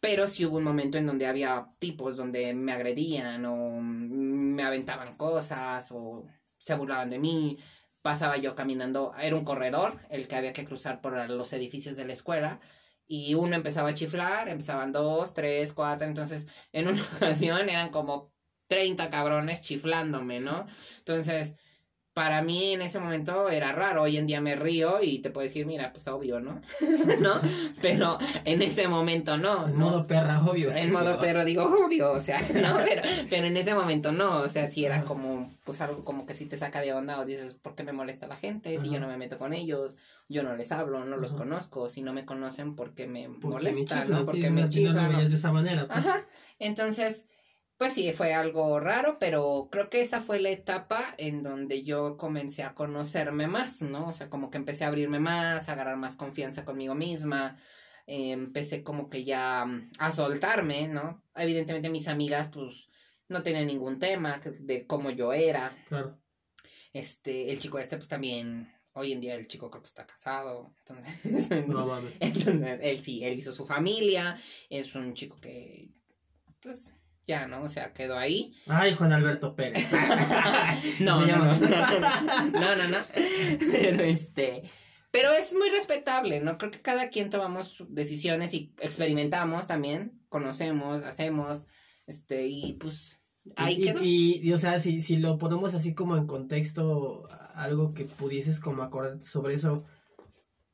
[0.00, 5.14] Pero sí hubo un momento en donde había tipos donde me agredían o me aventaban
[5.14, 6.26] cosas o
[6.58, 7.58] se burlaban de mí.
[8.02, 12.06] Pasaba yo caminando, era un corredor el que había que cruzar por los edificios de
[12.06, 12.60] la escuela.
[13.06, 16.06] Y uno empezaba a chiflar, empezaban dos, tres, cuatro.
[16.06, 18.32] Entonces, en una ocasión eran como
[18.68, 20.66] 30 cabrones chiflándome, ¿no?
[20.98, 21.56] Entonces,
[22.12, 24.02] para mí en ese momento era raro.
[24.02, 26.60] Hoy en día me río y te puedo decir, mira, pues obvio, ¿no?
[27.20, 27.34] ¿No?
[27.80, 29.66] Pero en ese momento no.
[29.68, 29.86] En ¿no?
[29.90, 30.72] modo perra, obvio.
[30.72, 34.48] En modo pero digo, obvio, o sea, no, pero, pero en ese momento no, o
[34.48, 37.54] sea, sí era como, pues algo como que sí te saca de onda o dices,
[37.54, 38.76] ¿por qué me molesta la gente?
[38.78, 39.96] Si yo no me meto con ellos,
[40.28, 43.46] yo no les hablo, no los conozco, si no me conocen, ¿por qué me Porque
[43.46, 44.00] me molestan?
[44.02, 44.26] chiflan, ¿no?
[44.26, 44.96] Porque me no, no chiflan.
[45.10, 45.86] lo veías de esa manera.
[45.86, 45.98] pues.
[45.98, 46.24] Ajá,
[46.58, 47.26] entonces,
[47.80, 52.18] pues sí, fue algo raro, pero creo que esa fue la etapa en donde yo
[52.18, 54.08] comencé a conocerme más, ¿no?
[54.08, 57.56] O sea, como que empecé a abrirme más, a agarrar más confianza conmigo misma,
[58.06, 61.24] eh, empecé como que ya mm, a soltarme, ¿no?
[61.34, 62.90] Evidentemente mis amigas pues
[63.28, 65.74] no tenían ningún tema de cómo yo era.
[65.88, 66.20] Claro.
[66.92, 70.74] Este, el chico este pues también, hoy en día el chico creo que está casado,
[70.80, 71.66] entonces...
[71.66, 72.12] No mames.
[72.20, 75.88] Entonces, él sí, él hizo su familia, es un chico que,
[76.60, 76.94] pues,
[77.26, 77.62] ya, ¿no?
[77.62, 78.54] O sea, quedó ahí.
[78.66, 79.88] Ay, Juan Alberto Pérez.
[81.00, 82.98] No, no, no, no, no, no.
[83.72, 84.62] Pero este,
[85.10, 86.58] pero es muy respetable, ¿no?
[86.58, 91.66] Creo que cada quien tomamos decisiones y experimentamos también, conocemos, hacemos,
[92.06, 93.20] este, y pues,
[93.56, 94.00] ahí y, quedó.
[94.02, 98.60] y, y, o sea, si, si lo ponemos así como en contexto, algo que pudieses
[98.60, 99.84] como acordarte sobre eso,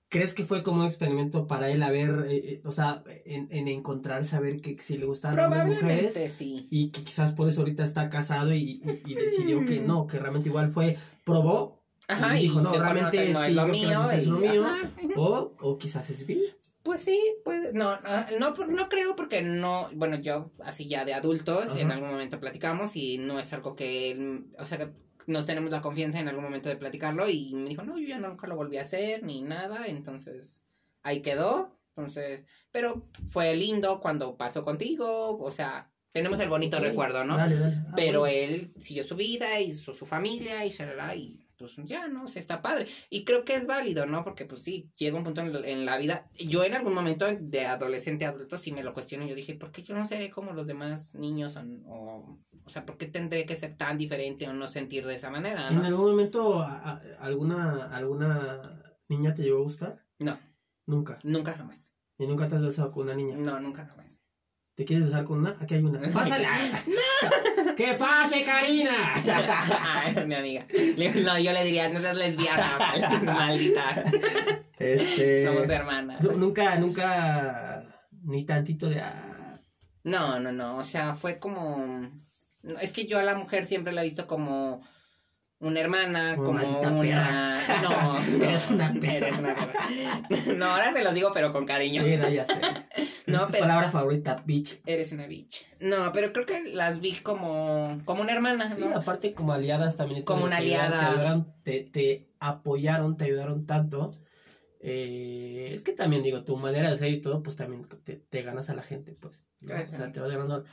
[0.08, 3.48] ¿crees que fue como un experimento para él a ver, eh, eh, o sea, en,
[3.50, 6.14] en encontrar, saber que si le gustaban las mujeres?
[6.36, 6.68] Sí.
[6.70, 10.18] Y que quizás por eso ahorita está casado y, y- y decidió que no, que
[10.18, 14.10] realmente igual fue, probó, Ajá, y dijo, no, realmente no, no es sí, lo mío.
[14.12, 14.64] es lo mío.
[14.64, 14.90] ajá.
[15.16, 16.40] o, o quizás es bi.
[16.84, 21.04] Pues sí, pues no, no, no, por- no creo porque no, bueno, yo así ya
[21.04, 21.80] de adultos Ajá.
[21.80, 24.92] en algún momento platicamos y no es algo que, o sea, que
[25.26, 28.18] nos tenemos la confianza en algún momento de platicarlo y me dijo, no, yo ya
[28.18, 30.62] nunca lo volví a hacer ni nada, entonces
[31.02, 37.24] ahí quedó, entonces, pero fue lindo cuando pasó contigo, o sea, tenemos el bonito recuerdo,
[37.24, 37.36] ¿no?
[37.36, 37.76] Dale, dale.
[37.88, 38.36] Ah, Pero bueno.
[38.38, 40.70] él siguió su vida, hizo su familia y
[41.14, 42.24] y pues ya, ¿no?
[42.24, 42.86] O sea, está padre.
[43.10, 44.24] Y creo que es válido, ¿no?
[44.24, 46.28] Porque pues sí, llega un punto en, la- en la vida.
[46.38, 49.26] Yo en algún momento de adolescente a adulto sí me lo cuestiono.
[49.26, 51.56] Yo dije, ¿por qué yo no seré como los demás niños?
[51.56, 55.14] O, o, o sea, ¿por qué tendré que ser tan diferente o no sentir de
[55.14, 60.04] esa manera, ¿En algún momento a- a- alguna, alguna niña te llegó a gustar?
[60.18, 60.38] No,
[60.86, 61.18] Nunca.
[61.22, 61.90] nunca jamás.
[62.18, 63.36] ¿Y nunca te has besado con una niña?
[63.36, 64.20] No, nunca jamás.
[64.76, 65.56] ¿Te quieres besar con una?
[65.60, 66.00] Aquí hay una.
[66.12, 66.48] ¡Pásala!
[67.76, 69.14] ¡Que pase, Karina!
[69.82, 70.66] Ay, mi amiga.
[71.24, 74.04] No, yo le diría, no seas lesbiana, mal- maldita.
[74.78, 75.46] Este.
[75.46, 76.22] Somos hermanas.
[76.22, 77.82] nu- Nunca, nunca.
[78.22, 79.00] Ni tantito de.
[79.00, 79.58] ah,
[80.04, 82.10] No, no, no, o sea, fue como...
[82.62, 84.82] no, es que yo a la mujer siempre la he visto como
[85.58, 87.00] una hermana, Como una...
[87.00, 87.54] perra.
[87.82, 89.28] No, no, Eres una perra.
[89.28, 90.54] eres una perra.
[90.56, 92.02] No, ahora se los digo, pero con cariño.
[92.02, 92.54] Era, ya sé.
[93.26, 94.80] No, Es tu pero- palabra favorita, bitch.
[94.86, 95.66] Eres una bitch.
[95.80, 98.96] No, pero creo que las vi como, como una hermana, Sí, ¿no?
[98.96, 100.22] aparte como aliadas también.
[100.22, 101.00] Como una aliada.
[101.00, 104.12] Te, ayudaron, te, te apoyaron, te ayudaron tanto.
[104.80, 108.42] Eh, es que también digo, tu manera de ser y todo, pues también te, te
[108.42, 109.44] ganas a la gente, pues.
[109.60, 109.68] ¿no?
[109.70, 110.64] Gracias, O sea, te vas ganando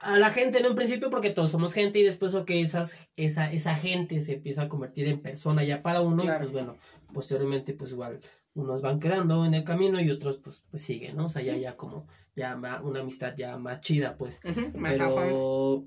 [0.00, 2.96] a la gente en un principio porque todos somos gente y después o que esas,
[3.16, 6.44] esa, esa gente se empieza a convertir en persona ya para uno Claro.
[6.44, 6.76] y pues bueno,
[7.12, 8.20] posteriormente pues igual
[8.54, 11.26] unos van quedando en el camino y otros pues, pues siguen, ¿no?
[11.26, 11.60] O sea, ya, Sí.
[11.60, 14.40] ya como, ya una amistad ya más chida, pues.
[14.74, 14.94] Más.
[14.98, 15.84] Pero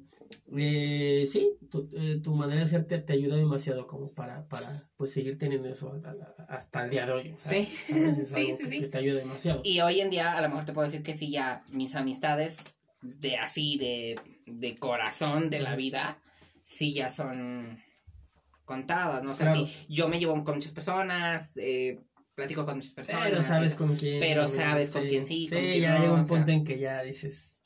[0.55, 4.67] eh, sí, tu, eh, tu manera de ser te, te ayuda demasiado como para, para
[4.95, 5.93] pues seguir teniendo eso
[6.47, 7.33] hasta el día de hoy.
[7.37, 7.67] ¿sabes?
[7.85, 7.93] Sí.
[7.93, 8.79] Sí, sí, que, sí.
[8.81, 9.61] que te ayuda demasiado.
[9.63, 12.77] Y hoy en día a lo mejor te puedo decir que sí, ya mis amistades
[13.01, 16.17] de así, de, de corazón de la vida,
[16.63, 17.81] sí ya son
[18.65, 19.65] contadas, no sé Claro.
[19.67, 21.99] si yo me llevo con muchas personas, eh,
[22.35, 23.23] platico con muchas personas.
[23.29, 24.19] Pero sabes con quién.
[24.19, 26.35] Pero sabes con quién sí, Sí, con quién ya no, llega un o sea.
[26.37, 27.59] punto en que ya dices,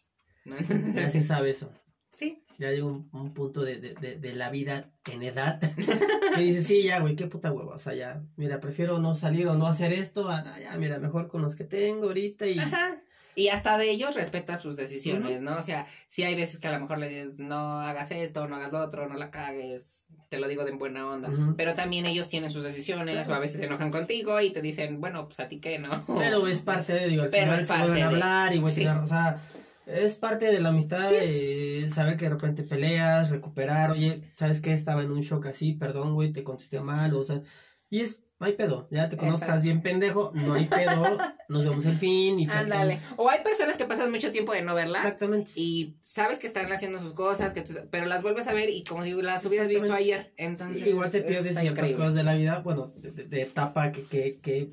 [0.45, 0.55] ¿no?
[0.95, 1.71] ya se sabe eso.
[2.17, 5.59] Sí, Ya llega un, un punto de, de, de, de la vida en edad
[6.35, 7.75] que dices, sí, ya, güey, qué puta hueva.
[7.75, 10.29] O sea, ya, mira, prefiero no salir o no hacer esto.
[10.29, 12.57] a- ya, mira, mejor con los que tengo ahorita y.
[12.57, 13.01] Ajá.
[13.35, 15.57] Y hasta de ellos respeta sus decisiones, ¿no?
[15.57, 18.55] O sea, si hay veces que a lo mejor le dices, no hagas esto, no
[18.55, 21.29] hagas lo otro, no la cagues, te lo digo de buena onda.
[21.57, 23.33] Pero también ellos tienen sus decisiones, Claro.
[23.33, 26.05] o a veces se enojan contigo y te dicen, bueno, pues a ti qué, ¿no?
[26.17, 28.57] Pero es parte de, digo, al Pero final es se vuelven parte a hablar y
[28.69, 28.75] sí.
[28.81, 29.41] tener- o sea,
[29.85, 31.15] es parte de la amistad, Sí.
[31.19, 34.73] eh, saber que de repente peleas, recuperar, oye, ¿sabes qué?
[34.73, 37.41] Estaba en un shock así, perdón, güey, te contesté mal, o sea,
[37.89, 39.63] y es, no hay pedo, ya te conozcas Exacto.
[39.63, 41.17] bien pendejo, no hay pedo,
[41.49, 42.99] nos vemos el fin y Ándale.
[43.15, 45.51] O hay personas que pasan mucho tiempo de no verlas Exactamente.
[45.55, 48.83] y sabes que están haciendo sus cosas, que tú- pero las vuelves a ver y
[48.83, 50.33] como si las hubieras visto ayer.
[50.37, 51.97] Entonces, igual te es- pierdes ciertas increíble.
[51.97, 54.71] cosas de la vida, bueno, de, de- de etapa que, que, que,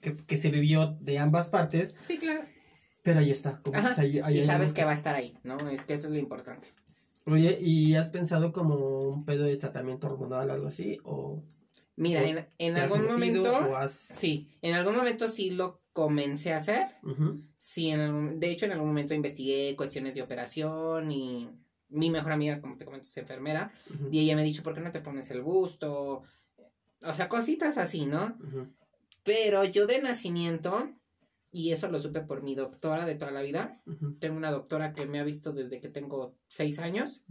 [0.00, 2.42] que, que se vivió de ambas partes, Sí, claro.
[3.02, 3.60] pero ahí está.
[3.60, 3.94] Como Ajá.
[4.00, 5.56] ahí- ahí y sabes que va a estar ahí, ¿no?
[5.68, 6.68] Es que eso es lo importante.
[7.26, 8.76] Oye, ¿y has pensado como
[9.10, 10.98] un pedo de tratamiento hormonal o algo así?
[11.04, 11.42] ¿O
[11.98, 12.24] Mira, ¿O
[12.58, 13.92] en, algún momento, has...
[13.92, 16.86] sí, en algún momento sí lo comencé a hacer.
[17.58, 21.50] Sí, en algún- de hecho en algún momento investigué cuestiones de operación y
[21.88, 23.72] mi mejor amiga, como te comento, es enfermera
[24.12, 26.22] y ella me ha dicho, ¿por qué no te pones el busto?
[27.02, 28.36] O sea, cositas así, ¿no?
[29.24, 30.88] Pero yo de nacimiento,
[31.50, 33.82] y eso lo supe por mi doctora de toda la vida,
[34.20, 37.24] tengo una doctora que me ha visto desde que tengo seis años,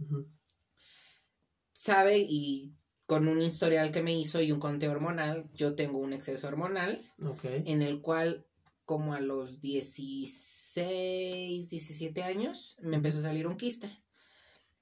[1.72, 2.74] sabe y
[3.08, 7.10] con un historial que me hizo y un conteo hormonal, yo tengo un exceso hormonal
[7.24, 7.42] Ok.
[7.44, 8.44] en el cual
[8.84, 13.88] como a los 16, 17 años, me empezó a salir un quiste.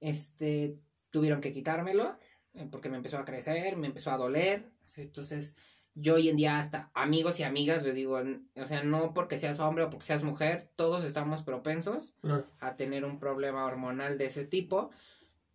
[0.01, 0.77] Este,
[1.11, 2.19] tuvieron que quitármelo
[2.55, 4.71] eh, porque me empezó a crecer, me empezó a doler.
[4.97, 5.55] Entonces,
[5.95, 8.21] yo hoy en día hasta amigos y amigas les digo,
[8.57, 12.47] o sea, no porque seas hombre o porque seas mujer, todos estamos propensos Claro.
[12.59, 14.91] a tener un problema hormonal de ese tipo,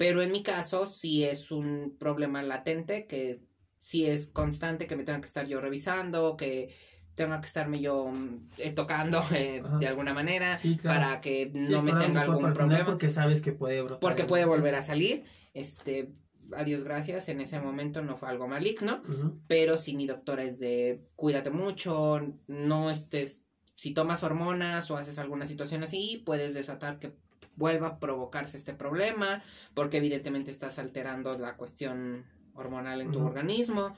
[0.02, 3.39] pero en mi caso sí es un problema latente que
[3.78, 6.74] sí es constante, que me tenga que estar yo revisando, que
[7.14, 11.02] tenga que estarme yo mm, eh, tocando eh, de alguna manera Sí, claro.
[11.02, 13.99] para que Sí, no me tenga algún problema Porque sabes que puede brotar.
[13.99, 15.24] porque puede volver a salir.
[15.54, 16.16] Este,
[16.52, 19.04] a Dios gracias, en ese momento no fue algo maligno,
[19.45, 23.43] pero si mi doctora es de cuídate mucho, no estés,
[23.76, 27.14] si tomas hormonas o haces alguna situación así, puedes desatar que
[27.56, 29.41] vuelva a provocarse este problema,
[29.74, 32.26] porque evidentemente estás alterando la cuestión
[32.56, 33.95] hormonal en tu organismo.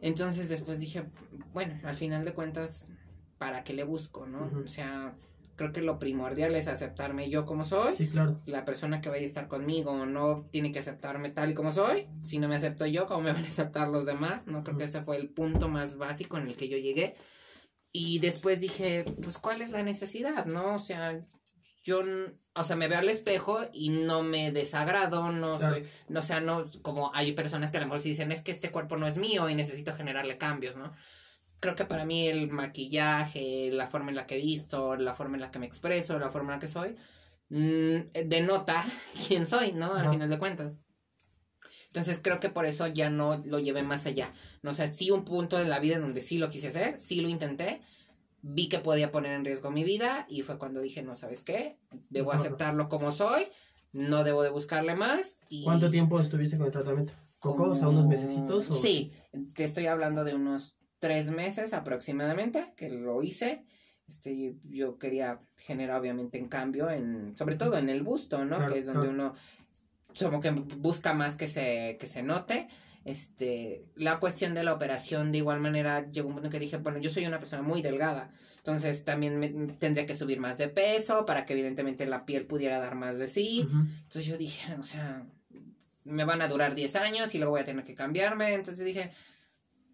[0.00, 1.04] Entonces después dije,
[1.52, 2.88] bueno, al final de cuentas,
[3.38, 4.50] ¿para qué le busco, no?
[4.64, 5.14] O sea,
[5.56, 8.40] creo que lo primordial es aceptarme yo como soy Sí, claro.
[8.46, 12.06] la persona que vaya a estar conmigo no tiene que aceptarme tal y como soy.
[12.22, 14.46] Si no me acepto yo, ¿cómo me van a aceptar los demás?
[14.46, 17.14] No creo que ese fue el punto más básico en el que yo llegué.
[17.92, 20.46] Y después dije, pues, ¿cuál es la necesidad?
[20.46, 20.76] ¿No?
[20.76, 21.26] O sea,
[21.82, 22.00] yo,
[22.54, 25.74] o sea, me veo al espejo y no me desagrado, no Claro.
[25.76, 28.50] soy, no, o sea, no, como hay personas que a lo mejor dicen, es que
[28.50, 30.92] este cuerpo no es mío y necesito generarle cambios, ¿no?
[31.60, 35.36] Creo que para mí el maquillaje, la forma en la que he visto, la forma
[35.36, 36.96] en la que me expreso, la forma en la que soy,
[37.50, 38.84] mm, denota
[39.28, 39.92] quién soy, ¿no?
[39.94, 40.10] Al Ajá.
[40.10, 40.82] final de cuentas.
[41.88, 44.32] Entonces creo que por eso ya no lo llevé más allá.
[44.62, 46.98] No, o sea, sí un punto de la vida en donde sí lo quise hacer,
[47.00, 47.80] sí lo intenté,
[48.42, 51.78] vi que podía poner en riesgo mi vida y fue cuando dije, no, ¿sabes qué?
[52.08, 53.44] Debo aceptarlo como soy,
[53.92, 55.40] no debo de buscarle más.
[55.48, 57.12] Y ¿Cuánto tiempo estuviste con el tratamiento?
[57.38, 57.70] ¿Coco?
[57.70, 58.70] O sea, unos mesecitos.
[58.70, 58.74] O...
[58.74, 59.12] Sí,
[59.54, 63.64] te estoy hablando de unos tres meses aproximadamente que lo hice.
[64.06, 68.56] Este, yo quería generar obviamente un cambio en, sobre todo en el busto, ¿no?
[68.56, 69.14] Claro, que es donde claro.
[69.14, 69.34] uno
[70.18, 72.68] como que busca más que se, que se note.
[73.04, 76.76] Este, la cuestión de la operación, de igual manera, llegó un punto en que dije,
[76.76, 79.48] bueno, yo soy una persona muy delgada, entonces también me,
[79.78, 83.26] tendría que subir más de peso para que evidentemente la piel pudiera dar más de
[83.26, 83.66] sí.
[83.70, 85.24] Entonces yo dije, o sea,
[86.04, 88.52] me van a durar 10 años y luego voy a tener que cambiarme.
[88.52, 89.12] Entonces dije,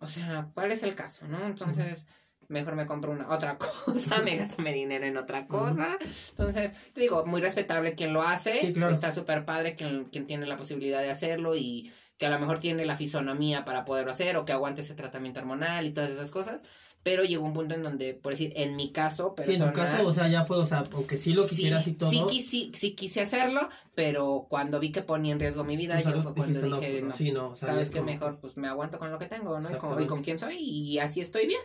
[0.00, 1.46] o sea, ¿cuál es el caso, no?
[1.46, 2.06] Entonces,
[2.48, 5.96] mejor me compro una otra cosa, me gasto mi dinero en otra cosa.
[6.30, 8.60] Entonces, te digo, muy respetable quien lo hace.
[8.60, 8.92] Sí, claro.
[8.92, 12.58] Está súper padre quien, quien tiene la posibilidad de hacerlo y que a lo mejor
[12.58, 16.30] tiene la fisonomía para poderlo hacer o que aguante ese tratamiento hormonal y todas esas
[16.30, 16.62] cosas.
[17.02, 19.72] Pero llegó un punto en donde, por decir, en mi caso Sí, en personal...
[19.72, 22.10] tu caso, o sea, ya fue, o sea, aunque sí lo quisieras y todo.
[22.10, 26.20] Sí, quisi- sí quise hacerlo, pero cuando vi que ponía en riesgo mi vida, yo
[26.22, 29.12] fue cuando no, dije, pues, no, sí, no, sabes como- mejor pues me aguanto con
[29.12, 29.70] lo que tengo, ¿no?
[29.70, 31.60] Y con, y con quién soy y así estoy bien.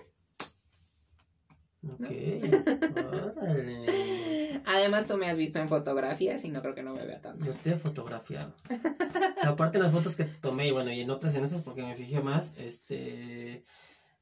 [1.90, 2.06] Ok,
[3.42, 4.41] órale.
[4.66, 7.46] Además tú me has visto en fotografías y no creo que no me vea tanto.
[7.46, 8.54] Yo te he fotografiado.
[8.70, 11.62] O sea, aparte de las fotos que tomé, y bueno, y en otras en estas
[11.62, 13.66] porque me fijé más, este...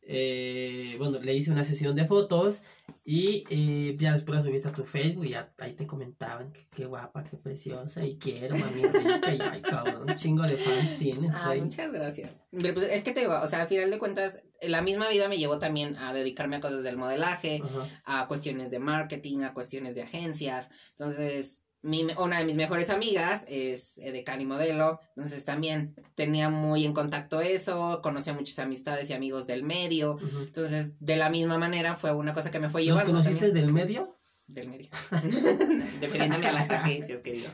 [0.02, 2.62] eh, bueno, le hice una sesión de fotos
[3.06, 6.68] y eh, ya después la subiste a tu Facebook y ya ahí te comentaban que
[6.76, 10.98] qué guapa, qué preciosa y quiero, mami rica y ay, cabrón, un chingo de fans
[10.98, 11.36] tienes.
[11.36, 11.62] ahí.
[11.62, 12.32] muchas gracias.
[12.52, 15.28] Pero, pues, es que te digo, o sea, al final de cuentas, la misma vida
[15.30, 17.88] me llevó también a dedicarme a cosas del modelaje, Ajá.
[18.22, 20.70] a cuestiones de marketing, a cuestiones de agencias.
[20.92, 25.00] Entonces, mi, una de mis mejores amigas es eh, de Cani Modelo.
[25.16, 30.18] Entonces, también tenía muy en contacto eso, conocí a muchas amistades y amigos del medio.
[30.42, 33.12] Entonces, de la misma manera, fue una cosa que me fue ¿Los llevando.
[33.12, 33.66] conociste también.
[33.68, 34.16] del medio?
[34.48, 34.90] Del medio.
[36.02, 37.50] Dependiéndome a las agencias, querido.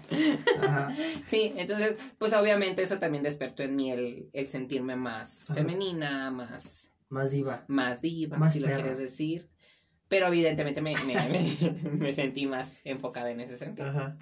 [0.61, 0.95] Ajá.
[1.25, 5.55] Sí, entonces, pues obviamente eso también despertó en mí el, el sentirme más Ajá.
[5.55, 7.63] femenina, más, Más diva.
[7.69, 8.81] más diva, Más si lo perra.
[8.81, 9.49] quieres decir.
[10.09, 13.87] Pero evidentemente me, me, me- me sentí más enfocada en ese sentido.
[13.87, 14.17] Ajá.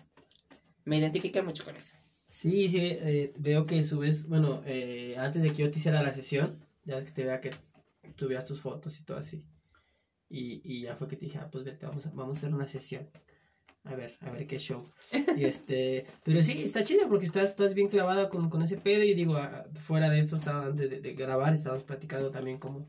[0.85, 1.95] Me identifiqué mucho con eso.
[2.27, 6.13] Sí, sí, eh, veo que subes, bueno, eh, antes de que yo te hiciera la
[6.13, 7.49] sesión, ya ves que te vea que
[8.15, 9.43] subías tus fotos y todo así.
[10.29, 12.53] Y, y ya fue que te dije, ah, pues vete, vamos a, vamos a hacer
[12.53, 13.09] una sesión.
[13.85, 14.81] A ver, a ver qué show.
[15.37, 19.03] Y este, pero sí, está chido porque estás, estás bien clavada con, con ese pedo
[19.03, 22.87] y digo, ah, fuera de esto, estaba antes de, de grabar, estábamos platicando también como,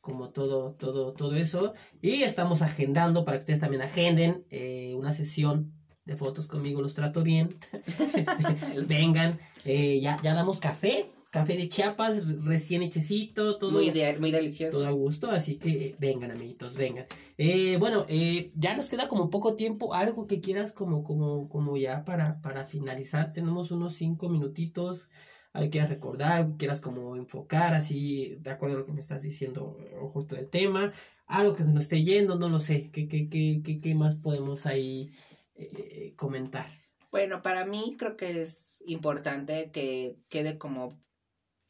[0.00, 1.72] como todo, todo, todo eso.
[2.02, 5.72] Y estamos agendando para que ustedes también agenden eh, una sesión
[6.04, 7.56] de fotos conmigo, los trato bien.
[8.14, 14.16] Este, vengan, eh, ya, ya damos café, café de Chiapas, recién hechecito, todo, Muy, de-
[14.20, 14.78] muy delicioso.
[14.78, 17.06] todo a gusto, así que eh, vengan amiguitos, vengan.
[17.36, 21.76] Eh, bueno, eh, ya nos queda como poco tiempo, algo que quieras como, como, como
[21.76, 25.10] ya para, para finalizar, tenemos unos cinco minutitos,
[25.52, 29.22] algo que quieras recordar, quieras como enfocar, así, de acuerdo a lo que me estás
[29.22, 30.92] diciendo o justo del tema,
[31.26, 34.14] algo que se nos esté yendo, no lo sé, ¿qué, qué, qué, qué, qué más
[34.14, 35.10] podemos ahí
[35.56, 36.66] eh, comentar?
[37.10, 41.00] Bueno, para mí creo que es importante que quede como,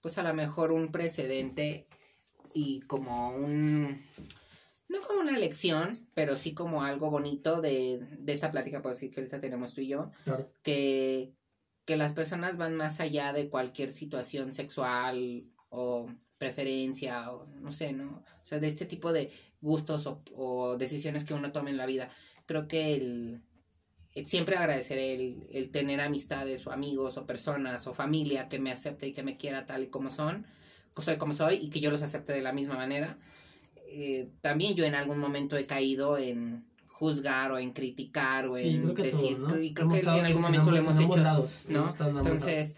[0.05, 1.87] pues a lo mejor un precedente
[2.53, 4.03] y como un,
[4.91, 9.11] no como una lección, pero sí como algo bonito de, de esta plática, por decir
[9.11, 10.51] que ahorita tenemos tú y yo, Claro.
[10.63, 11.33] que,
[11.87, 17.95] que las personas van más allá de cualquier situación sexual o preferencia o no sé,
[17.95, 18.23] ¿no?
[18.43, 19.33] O sea, de este tipo de
[19.63, 22.11] gustos o, o decisiones que uno toma en la vida.
[22.45, 23.41] Creo que el
[24.25, 29.09] siempre agradeceré el, el tener amistades o amigos o personas o familia que me acepte
[29.09, 30.47] y que me quiera tal y como son,
[31.03, 33.17] soy como soy y que yo los acepte de la misma manera.
[33.89, 38.69] Eh, también yo en algún momento he caído en juzgar o en criticar o Sí,
[38.69, 41.17] en creo que decir y creo Hemos que en algún en momento lo hemos hecho
[41.17, 41.95] lados, ¿no?
[42.01, 42.77] entonces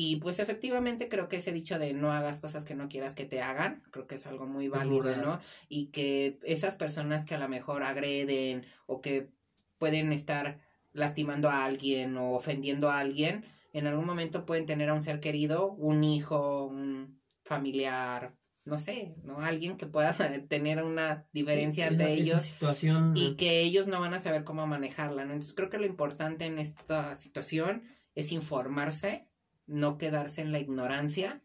[0.00, 3.24] y pues efectivamente creo que ese dicho de no hagas cosas que no quieras que
[3.24, 5.16] te hagan, creo que es algo muy válido.
[5.16, 5.40] ¿no?
[5.68, 9.32] Y que esas personas que a lo mejor agreden o que
[9.76, 10.60] pueden estar
[10.98, 15.20] lastimando a alguien o ofendiendo a alguien, en algún momento pueden tener a un ser
[15.20, 18.34] querido, un hijo, un familiar,
[18.64, 19.40] no sé, ¿no?
[19.40, 20.12] Alguien que pueda
[20.48, 24.44] tener una diferencia de esa- esa ellos situación, y que ellos no van a saber
[24.44, 25.32] cómo manejarla, ¿no?
[25.32, 27.82] Entonces creo que lo importante en esta situación
[28.14, 29.26] es informarse,
[29.66, 31.42] no quedarse en la ignorancia,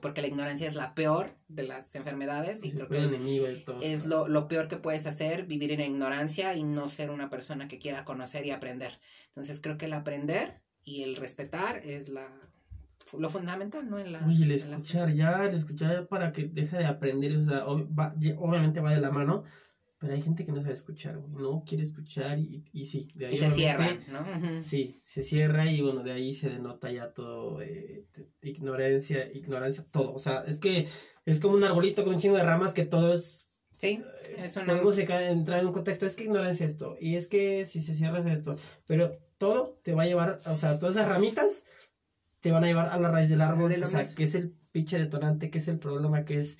[0.00, 3.18] porque la ignorancia es la peor de las enfermedades y el creo que es, de
[3.82, 7.68] es lo, lo peor que puedes hacer, vivir en ignorancia y no ser una persona
[7.68, 8.98] que quiera conocer y aprender.
[9.28, 12.28] Entonces creo que el aprender y el respetar es la
[13.18, 13.98] lo fundamental, ¿no?
[13.98, 17.44] En la, Uy, el las- escuchar ya, el escuchar para que deje de aprender, o
[17.44, 19.42] sea, ob- va- ye- obviamente va de la mano,
[20.00, 23.26] pero hay gente que no sabe escuchar, güey, no quiere escuchar y, y sí, de
[23.26, 24.24] ahí y se cierra, ¿no?
[24.62, 28.06] Sí, se cierra y bueno, de ahí se denota ya todo, eh,
[28.40, 30.88] ignorancia, ignorancia, todo, o sea, es que
[31.26, 34.02] es como un arbolito con un chingo de ramas que todo es Sí,
[34.36, 34.66] es una...
[34.66, 38.20] podemos entrar en un contexto, es que ignorancia esto, y es que si se cierra
[38.20, 41.62] es esto, pero todo te va a llevar, o sea, todas esas ramitas
[42.40, 44.54] te van a llevar a la raíz del árbol, De o sea, que es el
[44.72, 46.56] pinche detonante, que es el problema, que es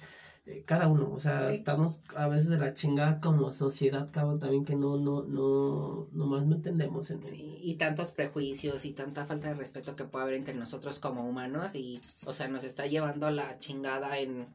[0.51, 1.55] eh, cada uno, o sea, Sí.
[1.55, 6.47] estamos a veces de la chingada como sociedad, cabrón, también que no, no, no, nomás
[6.47, 10.35] no entendemos en Sí, y tantos prejuicios y tanta falta de respeto que puede haber
[10.35, 14.49] entre nosotros como humanos y, o sea, nos está llevando la chingada en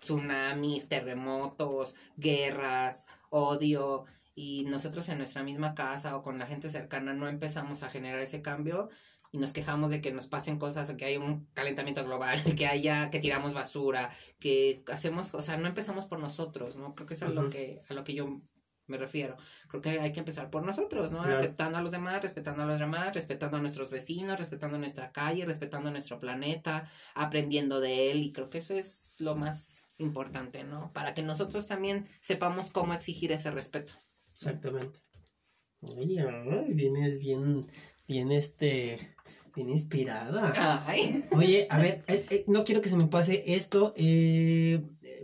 [0.00, 7.14] tsunamis, terremotos, guerras, odio y nosotros en nuestra misma casa o con la gente cercana
[7.14, 8.88] no empezamos a generar ese cambio
[9.30, 13.10] y nos quejamos de que nos pasen cosas, que hay un calentamiento global, que haya,
[13.10, 16.94] que tiramos basura, que hacemos, o sea, no empezamos por nosotros, ¿no?
[16.94, 18.40] Creo que eso es a lo que, a lo que yo
[18.88, 19.36] me refiero.
[19.68, 21.18] Creo que hay que empezar por nosotros, ¿no?
[21.22, 21.38] Claro.
[21.38, 25.44] Aceptando a los demás, respetando a los demás, respetando a nuestros vecinos, respetando nuestra calle,
[25.44, 30.92] respetando nuestro planeta, aprendiendo de él y creo que eso es lo más importante, ¿no?
[30.92, 33.92] Para que nosotros también sepamos cómo exigir ese respeto.
[34.32, 35.00] Exactamente.
[35.80, 36.24] Oye,
[36.70, 37.66] vienes bien,
[38.06, 39.14] bien este,
[39.58, 40.52] bien inspirada.
[40.86, 41.24] Ay.
[41.32, 43.92] Oye, a ver, eh, eh, no quiero que se me pase esto.
[43.96, 44.80] eh,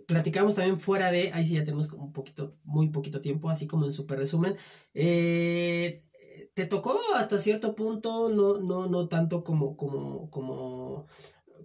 [0.07, 3.67] platicamos también fuera de, ahí sí ya tenemos como un poquito, muy poquito tiempo, así
[3.67, 4.57] como en super resumen.
[4.93, 11.07] Te tocó hasta cierto punto, no, no, no tanto como, como, como,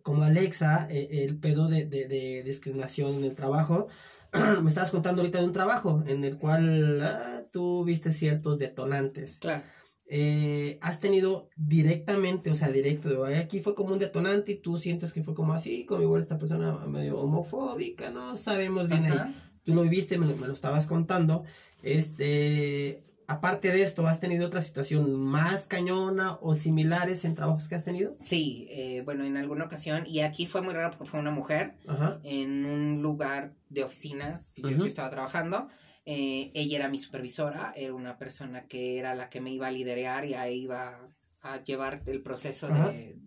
[0.03, 3.87] como Alexa, el pedo de, de, de discriminación en el trabajo.
[4.61, 9.37] Me estabas contando ahorita de un trabajo en el cual ah, tú viste ciertos detonantes
[9.39, 9.63] Claro.
[10.11, 14.55] Eh, has tenido directamente, o sea, directo, de, "Ay, aquí fue como un detonante y
[14.55, 19.05] tú sientes que fue como así, como igual esta persona medio homofóbica, no sabemos bien
[19.05, 19.11] ahí.
[19.11, 19.31] Ajá.
[19.63, 21.43] Tú lo viviste, me lo, me lo estabas contando.
[21.83, 27.75] Este, aparte de esto, ¿has tenido otra situación más cañona o similares en trabajos que
[27.75, 28.15] has tenido?
[28.19, 31.75] Sí, eh, bueno, en alguna ocasión, y aquí fue muy raro porque fue una mujer,
[31.87, 32.19] Ajá.
[32.23, 35.67] en un lugar de oficinas que yo sí estaba trabajando.
[36.11, 39.71] Eh, ella era mi supervisora, era una persona que era la que me iba a
[39.71, 41.07] liderar y ahí iba
[41.41, 43.19] a llevar el proceso de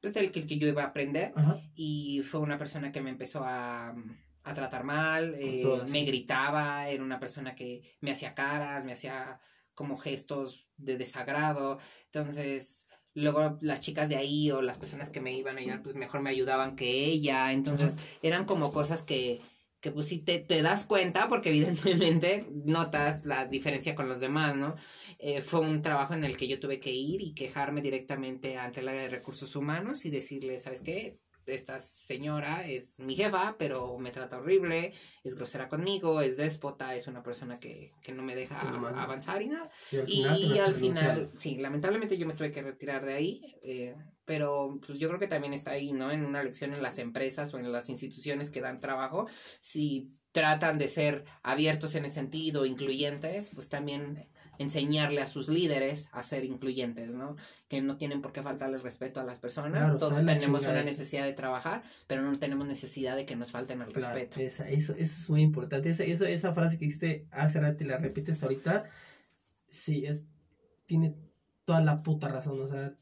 [0.00, 1.32] pues del que, que yo iba a aprender.
[1.34, 1.60] Ajá.
[1.74, 3.92] y fue una persona que me empezó a,
[4.44, 9.40] a tratar mal, eh, me gritaba, era una persona que me hacía caras, me hacía
[9.74, 15.36] como gestos de desagrado, entonces luego las chicas de ahí o las personas que me
[15.36, 19.40] iban a ayudar pues mejor me ayudaban que ella, entonces eran como cosas que
[19.80, 24.56] que pues sí te, te das cuenta porque evidentemente notas la diferencia con los demás,
[24.56, 24.76] ¿no?
[25.18, 28.80] Eh, fue un trabajo en el que yo tuve que ir y quejarme directamente ante
[28.80, 31.20] el área de recursos humanos y decirle, ¿sabes qué?
[31.52, 34.92] Esta señora es mi jefa, pero me trata horrible,
[35.24, 39.48] es grosera conmigo, es déspota, es una persona que, que no me deja avanzar y
[39.48, 39.70] nada.
[40.06, 44.98] Y al final, sí, lamentablemente yo me tuve que retirar de ahí, eh, pero pues
[44.98, 46.12] yo creo que también está ahí, ¿no?
[46.12, 49.26] En una lección en las empresas o en las instituciones que dan trabajo,
[49.60, 54.28] si tratan de ser abiertos en ese sentido, incluyentes, pues también
[54.60, 57.34] enseñarle a sus líderes a ser incluyentes, ¿no?
[57.68, 61.24] Que no tienen por qué faltarle respeto a las personas, Claro, todos tenemos una necesidad
[61.24, 64.38] de trabajar, pero no tenemos necesidad de que nos falten el Claro, respeto.
[64.40, 65.88] esa- eso, eso es muy importante.
[65.90, 68.84] Esa, esa frase que dijiste hace rato y la repites ahorita,
[69.66, 70.24] sí, es,
[70.84, 71.14] tiene
[71.64, 72.60] toda la puta razón.
[72.60, 72.94] O sea,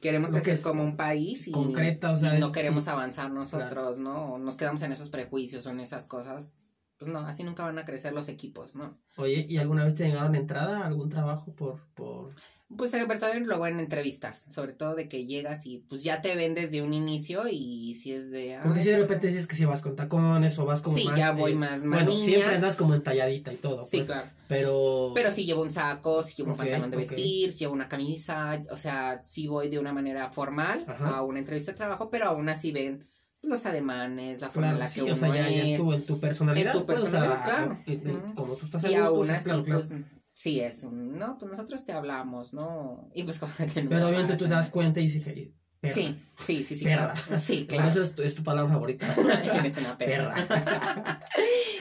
[0.00, 2.84] Queremos Lo que crecer como un país y, concreta, o sea, y no es- queremos
[2.84, 2.90] sí.
[2.90, 4.34] avanzar nosotros, ¿no?
[4.34, 6.58] O Nos quedamos en esos prejuicios o en esas cosas.
[7.02, 8.96] Pues no, así nunca van a crecer los equipos, ¿no?
[9.16, 12.30] oye, ¿y alguna vez te llegaron entrada a algún trabajo por, por...
[12.76, 16.34] Pues sobre todo luego en entrevistas, sobre todo de que llegas y pues ya te
[16.36, 18.58] ven desde un inicio y si es de...
[18.62, 21.04] Porque "Ay, si de repente dices que si vas con tacones o vas como Sí,
[21.06, 21.18] más...
[21.18, 24.28] ya de- voy más, Bueno, siempre andas como entalladita y todo, Sí, pues, claro.
[24.48, 25.10] pero...
[25.14, 28.62] Pero si llevo un saco, si llevo un pantalón de vestir, si llevo una camisa,
[28.70, 31.18] o sea, si voy de una manera formal Ajá.
[31.18, 33.04] a una entrevista de trabajo, pero aún así ven
[33.42, 35.80] los ademanes, la forma Claro, en la sí, que o uno sea, ya, es.
[35.80, 38.32] tu, en tu personalidad, En tu pues, o sea, personalidad, claro.
[38.34, 39.92] como tú estás y aún o así, claro, pues,
[40.32, 43.10] sí es un, no, pues nosotros te hablamos, ¿no?
[43.14, 45.54] Y pues como que no Pero me obviamente tú te das cuenta y dices, "Hey,
[45.80, 47.12] perra, Sí, sí, sí, sí, perra".
[47.14, 47.40] claro.
[47.42, 47.88] Sí, claro.
[47.88, 49.06] eso es tu, es tu palabra favorita.
[49.58, 50.34] Eres una perra.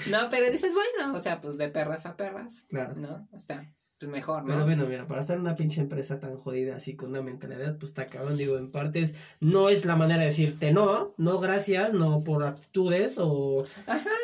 [0.09, 2.95] no, pero dices, bueno, o sea, pues de perras a perras, claro.
[2.95, 3.27] ¿no?
[3.33, 4.53] Está pues mejor, ¿no?
[4.53, 7.77] Pero bueno, mira, para estar en una pinche empresa tan jodida así con una mentalidad,
[7.77, 11.93] pues está cabrón, digo, en partes no es la manera de decirte no, no gracias,
[11.93, 13.65] no por aptitudes o...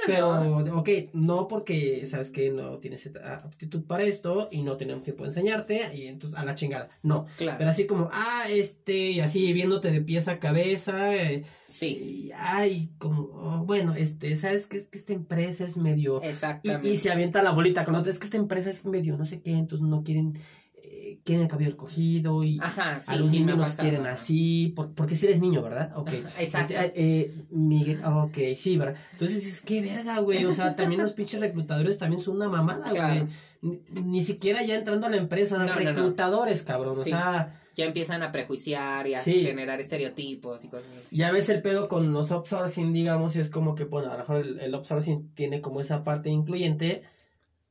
[0.08, 5.24] pero, ok, no porque, sabes que no tienes aptitud para esto y no tenemos tiempo
[5.24, 7.26] de enseñarte y entonces a la chingada, no.
[7.38, 7.58] claro.
[7.60, 12.32] Pero así como, ah, este, y así viéndote de pies a cabeza, eh, sí, y,
[12.36, 16.22] ay, como, oh, bueno, este, sabes que es que esta empresa es medio...
[16.24, 16.90] Y, exactamente.
[16.90, 18.12] y se avienta la bolita con otra.
[18.12, 20.40] Es que esta empresa es medio no sé qué, entonces no quieren,
[20.82, 24.74] eh, quieren el cabello recogido y Ajá, sí, a los sí niños los quieren así,
[24.76, 25.92] por- porque si eres niño, ¿verdad?
[25.96, 26.10] Ok.
[26.10, 26.74] Ajá, Exacto.
[26.74, 28.96] Este, eh, Miguel, ok, sí, ¿verdad?
[29.14, 30.46] Entonces dices, qué verga, güey.
[30.46, 33.14] O sea, también los pinches reclutadores también son una mamada, Claro.
[33.26, 33.28] güey.
[33.62, 35.80] Ni, ni siquiera ya entrando a la empresa, No, no, no.
[35.80, 37.00] reclutadores, cabrón.
[37.00, 39.44] O sea, ya empiezan a prejuiciar y a Sí.
[39.44, 41.16] generar estereotipos y cosas así.
[41.16, 44.38] ya ves el pedo con los outsourcing, digamos, es como que, bueno, a lo mejor
[44.38, 47.04] el, el outsourcing tiene como esa parte incluyente,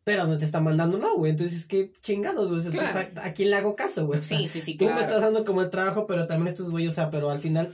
[0.07, 1.33] pero no te está mandando, no, güey.
[1.33, 2.63] Entonces, qué chingados, güey.
[2.71, 3.11] Claro.
[3.21, 4.21] ¿A quién le hago caso, güey?
[4.21, 4.95] O sea, Sí, sí, sí, Tú claro.
[5.01, 7.73] me estás dando como el trabajo, pero también estos güeyes, o sea, pero al final,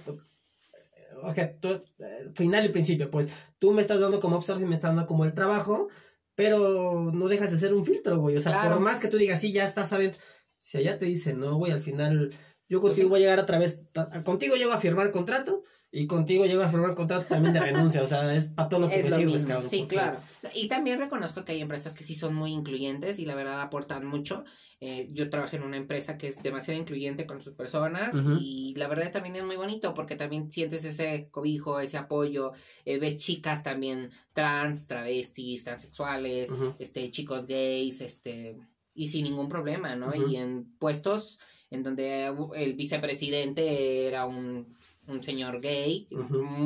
[1.22, 1.68] o sea, tú,
[1.98, 3.28] eh, final y principio, pues,
[3.58, 5.88] tú me estás dando como outsourcing, me estás dando como el trabajo,
[6.34, 8.38] pero no dejas de ser un filtro, güey.
[8.38, 8.70] O sea, Claro.
[8.76, 10.18] por más que tú digas, sí, ya estás adentro,
[10.58, 12.32] si allá te dicen, no, güey, al final,
[12.72, 15.62] yo Pues contigo voy a llegar vez, ta- contigo llego a firmar contrato,
[15.94, 18.88] y contigo llego a firmar contrato también de renuncia, o sea, es para todo lo
[18.88, 19.70] que Es me lo sirves, mismo, cabrón.
[19.70, 20.20] sí, claro.
[20.54, 24.06] Y también reconozco que hay empresas que sí son muy incluyentes y la verdad aportan
[24.06, 24.42] mucho.
[24.80, 28.88] Eh, yo trabajé en una empresa que es demasiado incluyente con sus personas y la
[28.88, 32.52] verdad también es muy bonito porque también sientes ese cobijo, ese apoyo.
[32.86, 36.48] Eh, ves chicas también trans, travestis, transexuales,
[36.78, 38.56] este, chicos gays, este,
[38.94, 40.14] y sin ningún problema, ¿no?
[40.14, 41.38] Y en puestos
[41.72, 46.06] en donde el vicepresidente era un, un señor gay,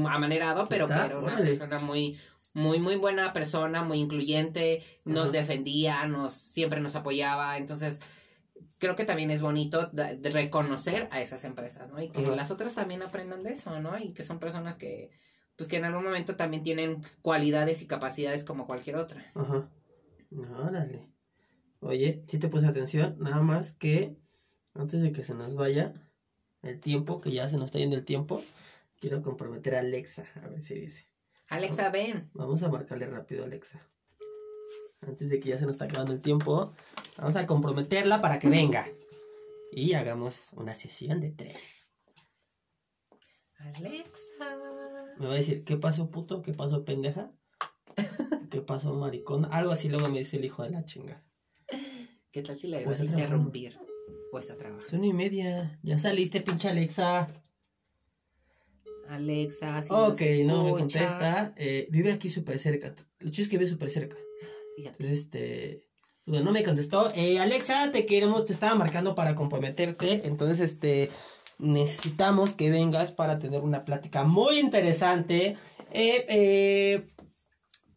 [0.09, 1.51] amanerado, pero que era una Órale.
[1.51, 2.19] persona muy,
[2.53, 8.01] muy, muy buena persona, muy incluyente, nos defendía, nos, siempre nos apoyaba, entonces
[8.79, 12.03] creo que también es bonito de reconocer a esas empresas, ¿no?
[12.03, 13.99] Y que las otras también aprendan de eso, ¿no?
[13.99, 15.11] Y que son personas que,
[15.57, 19.31] pues que en algún momento también tienen cualidades y capacidades como cualquier otra.
[19.35, 19.71] Ajá.
[20.63, 21.09] Órale.
[21.81, 24.17] Oye, si te puse atención, nada más que
[24.79, 25.95] antes de que se nos vaya
[26.63, 28.43] el tiempo, que ya se nos está yendo el tiempo,
[29.01, 31.07] quiero comprometer a Alexa, a ver si dice.
[31.49, 32.31] Alexa, ven.
[32.35, 33.81] Vamos a marcarle rápido a Alexa.
[35.01, 36.75] Antes de que ya se nos está acabando el tiempo,
[37.17, 38.89] vamos a comprometerla para que venga.
[39.71, 41.89] Y hagamos una sesión de tres.
[43.59, 44.57] Alexa.
[45.19, 46.43] Me va a decir, ¿qué pasó puto?
[46.43, 47.33] ¿Qué pasó pendeja?
[48.51, 49.47] ¿Qué pasó maricón?
[49.51, 51.23] Algo así luego me dice el hijo de la chinga.
[52.31, 53.79] ¿Qué tal si le O vas está a interrumpir?
[54.33, 54.87] O está trabajando.
[54.87, 55.79] Es una y media.
[55.83, 57.29] Ya saliste, pinche Alexa.
[59.09, 61.55] Alexa, si Ok, no me contesta.
[61.57, 62.95] Eh, vive aquí súper cerca.
[63.21, 64.17] Lo chido es que vive súper cerca.
[64.77, 64.97] fíjate.
[65.03, 65.87] Entonces, este.
[66.25, 67.13] Bueno, no me contestó.
[67.15, 70.27] Eh, Alexa, te queremos, te estaba marcando para comprometerte.
[70.27, 71.11] Entonces, este.
[71.59, 75.57] Necesitamos que vengas para tener una plática muy interesante.
[75.91, 77.07] Eh, eh,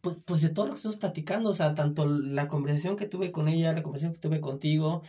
[0.00, 1.50] pues, pues de todo lo que estamos platicando.
[1.50, 5.02] O sea, tanto la conversación que tuve con ella, la conversación que tuve contigo.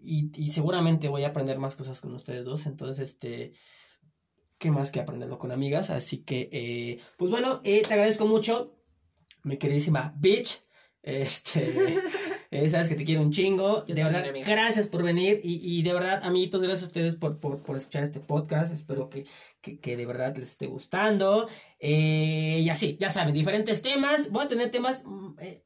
[0.00, 2.66] Y, y seguramente voy a aprender más cosas con ustedes dos.
[2.66, 3.52] Entonces, este.
[4.58, 5.90] qué más que aprenderlo con amigas.
[5.90, 8.76] Así que, eh, pues bueno, eh, te agradezco mucho,
[9.42, 10.60] mi queridísima bitch.
[11.02, 11.98] Este,
[12.50, 13.86] eh, sabes que te quiero un chingo.
[13.86, 15.40] Yo de verdad, también, gracias por venir.
[15.42, 18.72] Y, y de verdad, amiguitos, gracias a ustedes por, por, por escuchar este podcast.
[18.74, 19.24] Espero que,
[19.60, 21.48] que, que de verdad les esté gustando.
[21.80, 24.30] Eh, y así, ya saben, diferentes temas.
[24.30, 25.62] Voy a tener temas mm, eh,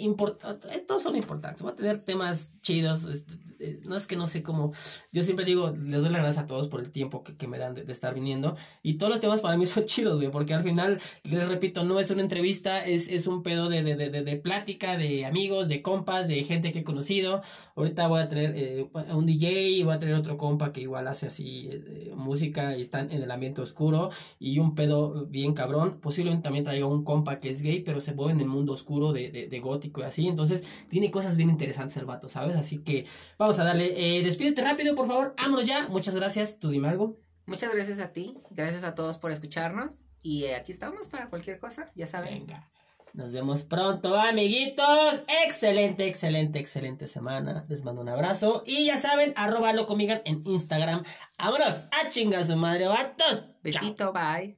[0.00, 0.86] importantes.
[0.86, 1.62] Todos son importantes.
[1.62, 3.04] Voy a tener temas chidos.
[3.04, 4.72] este, eh, no es que no sé cómo.
[5.10, 7.58] Yo siempre digo, les doy las gracias a todos por el tiempo que, que me
[7.58, 8.56] dan de, de estar viniendo.
[8.82, 10.30] Y todos los temas para mí son chidos, güey.
[10.30, 14.08] Porque al final, les repito, no es una entrevista, es, es un pedo de, de-
[14.22, 17.42] de plática, de amigos, de compas, de gente que he conocido.
[17.74, 20.82] Ahorita voy a traer eh, a un DJ y voy a traer otro compa que
[20.82, 25.54] igual hace así eh, música y están en el ambiente oscuro y un pedo bien
[25.54, 25.98] cabrón.
[26.00, 29.12] Posiblemente también traiga un compa que es gay, pero se mueve en el mundo oscuro
[29.12, 30.28] de, de, de gótico y así.
[30.28, 32.56] Entonces tiene cosas bien interesantes el vato, ¿sabes?
[32.56, 33.06] Así que
[33.38, 34.18] vamos a darle.
[34.18, 35.34] Eh, despídete rápido, por favor.
[35.36, 35.88] Vámonos ya.
[35.88, 36.58] Muchas gracias.
[36.58, 37.18] Tú dime algo.
[37.46, 41.58] Muchas gracias a ti, gracias a todos por escucharnos y eh, aquí estamos para cualquier
[41.58, 42.40] cosa, ya saben.
[42.40, 42.70] Venga.
[43.18, 45.24] Nos vemos pronto, amiguitos.
[45.44, 47.66] Excelente, excelente, excelente semana.
[47.68, 48.62] Les mando un abrazo.
[48.64, 51.02] Y ya saben, arroba locomigan en Instagram.
[51.36, 53.42] Vámonos a chingar su madre, vatos.
[53.60, 54.57] Besito, bye.